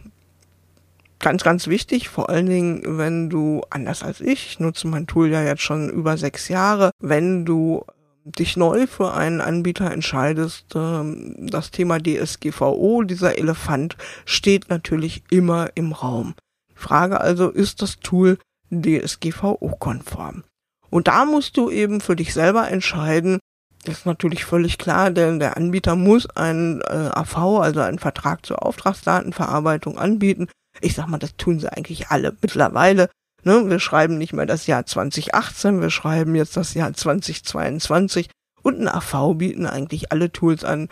ganz, 1.19 1.43
ganz 1.43 1.67
wichtig, 1.67 2.09
vor 2.09 2.29
allen 2.29 2.47
Dingen, 2.47 2.97
wenn 2.97 3.29
du, 3.29 3.61
anders 3.69 4.03
als 4.03 4.21
ich, 4.21 4.47
ich 4.47 4.59
nutze 4.59 4.87
mein 4.87 5.07
Tool 5.07 5.29
ja 5.29 5.43
jetzt 5.43 5.61
schon 5.61 5.89
über 5.89 6.17
sechs 6.17 6.47
Jahre, 6.47 6.91
wenn 6.99 7.45
du 7.45 7.83
ähm, 7.87 8.31
dich 8.31 8.57
neu 8.57 8.87
für 8.87 9.13
einen 9.13 9.41
Anbieter 9.41 9.91
entscheidest, 9.91 10.73
ähm, 10.75 11.35
das 11.49 11.71
Thema 11.71 11.99
DSGVO, 11.99 13.03
dieser 13.03 13.37
Elefant, 13.37 13.95
steht 14.25 14.69
natürlich 14.69 15.23
immer 15.29 15.69
im 15.75 15.91
Raum. 15.91 16.33
Die 16.71 16.79
Frage 16.79 17.21
also, 17.21 17.49
ist 17.49 17.81
das 17.81 17.99
Tool 17.99 18.37
DSGVO-konform? 18.71 20.43
Und 20.89 21.07
da 21.07 21.25
musst 21.25 21.57
du 21.57 21.69
eben 21.69 22.01
für 22.01 22.15
dich 22.15 22.33
selber 22.33 22.69
entscheiden, 22.69 23.39
das 23.87 23.99
ist 23.99 24.05
natürlich 24.05 24.43
völlig 24.43 24.77
klar, 24.77 25.11
denn 25.11 25.39
der 25.39 25.55
Anbieter 25.55 25.95
muss 25.95 26.29
einen 26.31 26.81
äh, 26.81 27.09
AV, 27.13 27.61
also 27.61 27.79
einen 27.79 27.99
Vertrag 27.99 28.45
zur 28.45 28.65
Auftragsdatenverarbeitung 28.65 29.97
anbieten. 29.97 30.49
Ich 30.81 30.95
sag 30.95 31.07
mal, 31.07 31.17
das 31.17 31.37
tun 31.37 31.59
sie 31.59 31.71
eigentlich 31.71 32.09
alle 32.09 32.35
mittlerweile. 32.41 33.09
Ne? 33.43 33.69
Wir 33.69 33.79
schreiben 33.79 34.17
nicht 34.17 34.33
mehr 34.33 34.45
das 34.45 34.67
Jahr 34.67 34.85
2018, 34.85 35.79
wir 35.79 35.89
schreiben 35.89 36.35
jetzt 36.35 36.57
das 36.57 36.73
Jahr 36.73 36.93
2022 36.93 38.29
und 38.61 38.81
ein 38.81 38.89
AV 38.89 39.35
bieten 39.35 39.65
eigentlich 39.65 40.11
alle 40.11 40.33
Tools 40.33 40.65
an, 40.65 40.89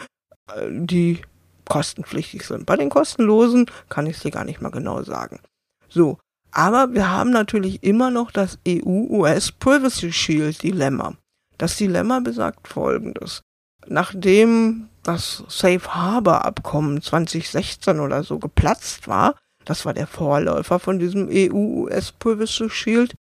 äh, 0.54 0.70
die 0.70 1.22
kostenpflichtig 1.66 2.44
sind. 2.44 2.66
Bei 2.66 2.78
den 2.78 2.90
kostenlosen 2.90 3.70
kann 3.90 4.08
ich 4.08 4.18
es 4.18 4.24
dir 4.24 4.32
gar 4.32 4.46
nicht 4.46 4.62
mal 4.62 4.72
genau 4.72 5.04
sagen. 5.04 5.42
So, 5.90 6.18
aber 6.52 6.94
wir 6.94 7.12
haben 7.12 7.32
natürlich 7.32 7.84
immer 7.84 8.10
noch 8.10 8.32
das 8.32 8.58
EU-US 8.66 9.52
Privacy 9.52 10.14
Shield 10.14 10.64
Dilemma. 10.64 11.18
Das 11.58 11.78
Dilemma 11.78 12.20
besagt 12.20 12.68
folgendes. 12.68 13.41
Nachdem 13.88 14.89
das 15.04 15.44
Safe 15.48 15.88
Harbor 15.94 16.46
Abkommen 16.46 17.02
2016 17.02 18.00
oder 18.00 18.24
so 18.24 18.39
geplatzt 18.39 19.08
war, 19.08 19.36
das 19.63 19.86
war 19.86 19.94
der 19.94 20.08
Vorläufer 20.08 20.80
von 20.80 21.00
diesem 21.00 21.30
EU-US 21.32 22.12
Privacy 22.12 22.70
Shield, 22.70 23.15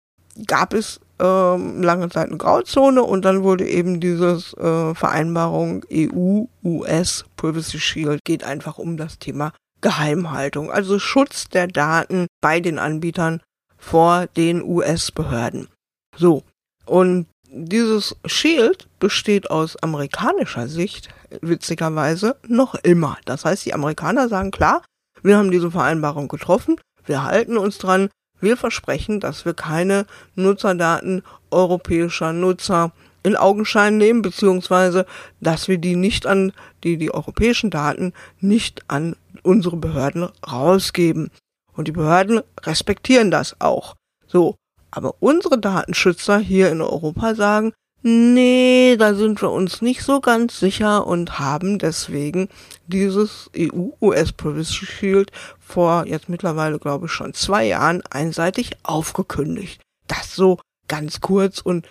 gab 0.46 0.74
es 0.74 1.00
ähm, 1.20 1.82
lange 1.82 2.08
Zeit 2.08 2.28
eine 2.28 2.38
Grauzone 2.38 3.02
und 3.02 3.24
dann 3.24 3.42
wurde 3.42 3.66
eben 3.66 4.00
dieses 4.00 4.52
äh, 4.54 4.94
Vereinbarung 4.94 5.84
EU-US 5.92 7.24
Privacy 7.36 7.78
Shield 7.78 8.24
geht 8.24 8.44
einfach 8.44 8.78
um 8.78 8.96
das 8.96 9.18
Thema 9.18 9.52
Geheimhaltung, 9.80 10.70
also 10.70 10.98
Schutz 10.98 11.48
der 11.48 11.66
Daten 11.66 12.26
bei 12.40 12.60
den 12.60 12.78
Anbietern 12.78 13.40
vor 13.76 14.26
den 14.28 14.62
US-Behörden. 14.62 15.68
So. 16.16 16.42
Und 16.86 17.26
dieses 17.54 18.16
Shield 18.26 18.88
besteht 18.98 19.50
aus 19.50 19.76
amerikanischer 19.76 20.68
Sicht 20.68 21.08
witzigerweise 21.40 22.36
noch 22.48 22.74
immer. 22.74 23.16
Das 23.24 23.44
heißt, 23.44 23.64
die 23.64 23.74
Amerikaner 23.74 24.28
sagen 24.28 24.50
klar, 24.50 24.82
wir 25.22 25.38
haben 25.38 25.50
diese 25.50 25.70
Vereinbarung 25.70 26.28
getroffen, 26.28 26.80
wir 27.06 27.24
halten 27.24 27.56
uns 27.56 27.78
dran, 27.78 28.10
wir 28.40 28.56
versprechen, 28.56 29.20
dass 29.20 29.44
wir 29.44 29.54
keine 29.54 30.06
Nutzerdaten 30.34 31.22
europäischer 31.50 32.32
Nutzer 32.32 32.92
in 33.22 33.36
Augenschein 33.36 33.96
nehmen, 33.96 34.20
beziehungsweise 34.20 35.06
dass 35.40 35.68
wir 35.68 35.78
die 35.78 35.96
nicht 35.96 36.26
an 36.26 36.52
die, 36.82 36.98
die 36.98 37.14
europäischen 37.14 37.70
Daten 37.70 38.12
nicht 38.40 38.82
an 38.88 39.16
unsere 39.42 39.76
Behörden 39.76 40.28
rausgeben. 40.50 41.30
Und 41.72 41.88
die 41.88 41.92
Behörden 41.92 42.42
respektieren 42.62 43.30
das 43.30 43.60
auch. 43.60 43.94
So. 44.26 44.56
Aber 44.94 45.16
unsere 45.18 45.58
Datenschützer 45.58 46.38
hier 46.38 46.70
in 46.70 46.80
Europa 46.80 47.34
sagen, 47.34 47.72
nee, 48.02 48.96
da 48.96 49.14
sind 49.14 49.42
wir 49.42 49.50
uns 49.50 49.82
nicht 49.82 50.02
so 50.02 50.20
ganz 50.20 50.60
sicher 50.60 51.06
und 51.06 51.40
haben 51.40 51.80
deswegen 51.80 52.48
dieses 52.86 53.50
EU-US-Privacy 53.56 54.86
Shield 54.86 55.32
vor 55.58 56.06
jetzt 56.06 56.28
mittlerweile, 56.28 56.78
glaube 56.78 57.06
ich, 57.06 57.12
schon 57.12 57.34
zwei 57.34 57.64
Jahren 57.66 58.02
einseitig 58.08 58.72
aufgekündigt. 58.84 59.80
Das 60.06 60.36
so 60.36 60.60
ganz 60.86 61.20
kurz 61.20 61.60
und 61.60 61.88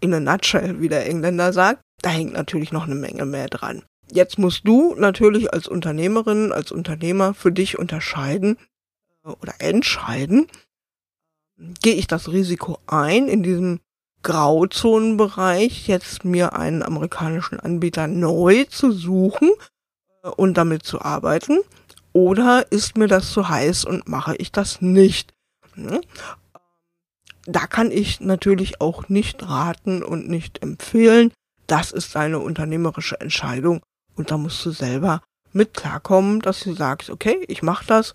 in 0.00 0.12
a 0.12 0.20
nutshell, 0.20 0.80
wie 0.80 0.88
der 0.88 1.08
Engländer 1.08 1.54
sagt, 1.54 1.80
da 2.02 2.10
hängt 2.10 2.34
natürlich 2.34 2.72
noch 2.72 2.84
eine 2.84 2.96
Menge 2.96 3.24
mehr 3.24 3.48
dran. 3.48 3.82
Jetzt 4.10 4.38
musst 4.38 4.66
du 4.68 4.94
natürlich 4.94 5.52
als 5.54 5.68
Unternehmerin, 5.68 6.52
als 6.52 6.70
Unternehmer 6.70 7.32
für 7.32 7.50
dich 7.50 7.78
unterscheiden 7.78 8.58
äh, 9.24 9.30
oder 9.30 9.54
entscheiden, 9.60 10.48
gehe 11.82 11.94
ich 11.94 12.06
das 12.06 12.30
Risiko 12.30 12.78
ein, 12.86 13.28
in 13.28 13.42
diesem 13.42 13.80
Grauzonenbereich 14.22 15.86
jetzt 15.88 16.24
mir 16.24 16.54
einen 16.54 16.82
amerikanischen 16.82 17.60
Anbieter 17.60 18.06
neu 18.06 18.64
zu 18.64 18.92
suchen 18.92 19.50
äh, 20.22 20.28
und 20.28 20.54
damit 20.54 20.84
zu 20.84 21.00
arbeiten, 21.02 21.60
oder 22.12 22.70
ist 22.70 22.96
mir 22.96 23.08
das 23.08 23.30
zu 23.30 23.48
heiß 23.48 23.84
und 23.84 24.08
mache 24.08 24.36
ich 24.36 24.50
das 24.50 24.80
nicht? 24.80 25.34
Hm? 25.74 26.00
da 27.46 27.66
kann 27.66 27.90
ich 27.90 28.20
natürlich 28.20 28.80
auch 28.80 29.08
nicht 29.08 29.48
raten 29.48 30.02
und 30.02 30.28
nicht 30.28 30.62
empfehlen. 30.62 31.32
Das 31.66 31.92
ist 31.92 32.14
deine 32.14 32.40
unternehmerische 32.40 33.20
Entscheidung 33.20 33.82
und 34.16 34.30
da 34.30 34.36
musst 34.36 34.64
du 34.66 34.70
selber 34.70 35.22
mit 35.52 35.74
klarkommen, 35.74 36.40
dass 36.40 36.60
du 36.60 36.74
sagst, 36.74 37.08
okay, 37.08 37.44
ich 37.48 37.62
mache 37.62 37.86
das. 37.86 38.14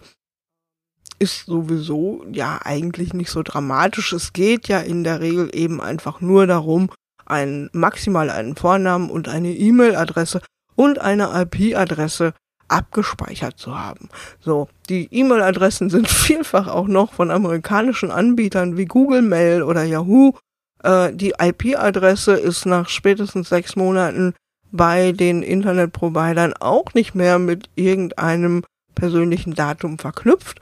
Ist 1.22 1.46
sowieso 1.46 2.26
ja 2.32 2.60
eigentlich 2.64 3.14
nicht 3.14 3.30
so 3.30 3.44
dramatisch. 3.44 4.12
Es 4.12 4.34
geht 4.34 4.68
ja 4.68 4.80
in 4.80 5.04
der 5.04 5.22
Regel 5.22 5.52
eben 5.54 5.80
einfach 5.80 6.20
nur 6.20 6.48
darum, 6.48 6.90
einen 7.28 7.70
maximal 7.74 8.32
einen 8.32 8.56
Vornamen 8.56 9.12
und 9.12 9.30
eine 9.30 9.52
E-Mail-Adresse 9.52 10.42
und 10.76 10.98
eine 10.98 11.30
IP-Adresse 11.40 12.34
abgespeichert 12.70 13.60
zu 13.60 13.78
haben. 13.78 14.10
So, 14.40 14.68
die 14.90 15.10
E-Mail-Adressen 15.12 15.92
sind 15.92 16.08
vielfach 16.10 16.68
auch 16.68 16.88
noch 16.88 17.14
von 17.14 17.30
amerikanischen 17.30 18.10
Anbietern 18.10 18.76
wie 18.78 18.86
Google 18.86 19.22
Mail 19.22 19.62
oder 19.62 19.84
Yahoo. 19.84 20.34
Äh, 20.84 21.14
die 21.14 21.36
IP-Adresse 21.40 22.34
ist 22.34 22.66
nach 22.66 22.90
spätestens 22.90 23.50
sechs 23.50 23.76
Monaten 23.76 24.34
bei 24.72 25.12
den 25.12 25.44
Internetprovidern 25.44 26.54
auch 26.60 26.96
nicht 26.96 27.14
mehr 27.14 27.38
mit 27.38 27.70
irgendeinem 27.76 28.64
persönlichen 28.96 29.54
Datum 29.54 30.00
verknüpft. 30.00 30.60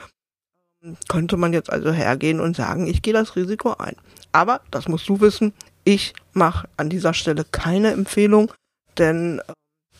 Könnte 1.09 1.35
man 1.35 1.53
jetzt 1.53 1.69
also 1.69 1.91
hergehen 1.91 2.39
und 2.39 2.55
sagen, 2.55 2.87
ich 2.87 3.01
gehe 3.01 3.13
das 3.13 3.35
Risiko 3.35 3.73
ein. 3.73 3.95
Aber, 4.31 4.61
das 4.71 4.87
musst 4.87 5.09
du 5.09 5.19
wissen, 5.19 5.53
ich 5.83 6.13
mache 6.33 6.69
an 6.77 6.89
dieser 6.89 7.13
Stelle 7.13 7.45
keine 7.51 7.91
Empfehlung, 7.91 8.53
denn 8.97 9.39
äh, 9.39 9.53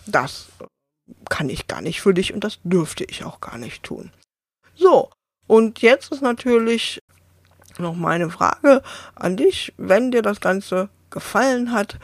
das 0.06 0.48
kann 1.30 1.50
ich 1.50 1.68
gar 1.68 1.82
nicht 1.82 2.02
für 2.02 2.14
dich 2.14 2.34
und 2.34 2.44
das 2.44 2.60
dürfte 2.64 3.04
ich 3.04 3.24
auch 3.24 3.42
gar 3.42 3.58
nicht 3.58 3.84
tun. 3.84 4.12
So, 4.76 5.10
und 5.48 5.82
jetzt 5.82 6.12
ist 6.12 6.22
natürlich 6.22 7.00
noch 7.78 7.96
meine 7.96 8.30
Frage 8.30 8.84
an 9.16 9.36
dich, 9.36 9.74
wenn 9.78 10.12
dir 10.12 10.22
das 10.22 10.40
Ganze 10.40 10.90
gefallen 11.10 11.72
hat, 11.72 11.98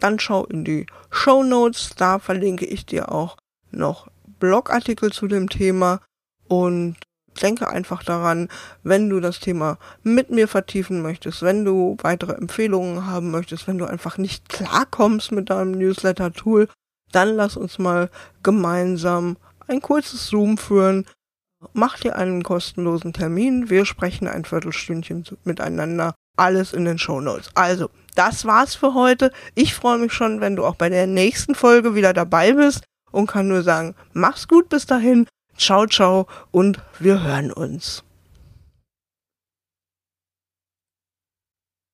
dann 0.00 0.18
schau 0.18 0.44
in 0.44 0.64
die 0.64 0.86
Show 1.10 1.42
Notes, 1.42 1.90
da 1.96 2.18
verlinke 2.18 2.66
ich 2.66 2.86
dir 2.86 3.12
auch 3.12 3.36
noch 3.70 4.08
Blogartikel 4.38 5.12
zu 5.12 5.26
dem 5.26 5.48
Thema 5.48 6.00
und 6.48 6.96
denke 7.40 7.68
einfach 7.68 8.02
daran, 8.02 8.48
wenn 8.82 9.08
du 9.08 9.20
das 9.20 9.40
Thema 9.40 9.78
mit 10.02 10.30
mir 10.30 10.48
vertiefen 10.48 11.02
möchtest, 11.02 11.42
wenn 11.42 11.64
du 11.64 11.96
weitere 12.02 12.32
Empfehlungen 12.32 13.06
haben 13.06 13.30
möchtest, 13.30 13.66
wenn 13.66 13.78
du 13.78 13.86
einfach 13.86 14.18
nicht 14.18 14.48
klarkommst 14.48 15.32
mit 15.32 15.50
deinem 15.50 15.72
Newsletter-Tool, 15.72 16.68
dann 17.12 17.34
lass 17.36 17.56
uns 17.56 17.78
mal 17.78 18.10
gemeinsam 18.42 19.36
ein 19.66 19.80
kurzes 19.80 20.26
Zoom 20.26 20.58
führen. 20.58 21.06
Mach 21.72 21.98
dir 21.98 22.16
einen 22.16 22.42
kostenlosen 22.42 23.12
Termin. 23.12 23.68
Wir 23.70 23.84
sprechen 23.84 24.28
ein 24.28 24.44
Viertelstündchen 24.44 25.24
miteinander. 25.44 26.14
Alles 26.36 26.72
in 26.72 26.84
den 26.84 26.98
Show 26.98 27.20
Notes. 27.20 27.50
Also, 27.54 27.90
das 28.14 28.44
war's 28.44 28.74
für 28.74 28.94
heute. 28.94 29.30
Ich 29.54 29.74
freue 29.74 29.98
mich 29.98 30.12
schon, 30.12 30.40
wenn 30.40 30.56
du 30.56 30.64
auch 30.64 30.76
bei 30.76 30.88
der 30.88 31.06
nächsten 31.06 31.54
Folge 31.54 31.94
wieder 31.94 32.12
dabei 32.12 32.52
bist 32.52 32.84
und 33.10 33.26
kann 33.26 33.48
nur 33.48 33.62
sagen, 33.62 33.94
mach's 34.12 34.48
gut 34.48 34.68
bis 34.68 34.86
dahin. 34.86 35.26
Ciao, 35.60 35.84
ciao 35.86 36.26
und 36.52 36.78
wir 37.00 37.22
hören 37.22 37.52
uns. 37.52 38.02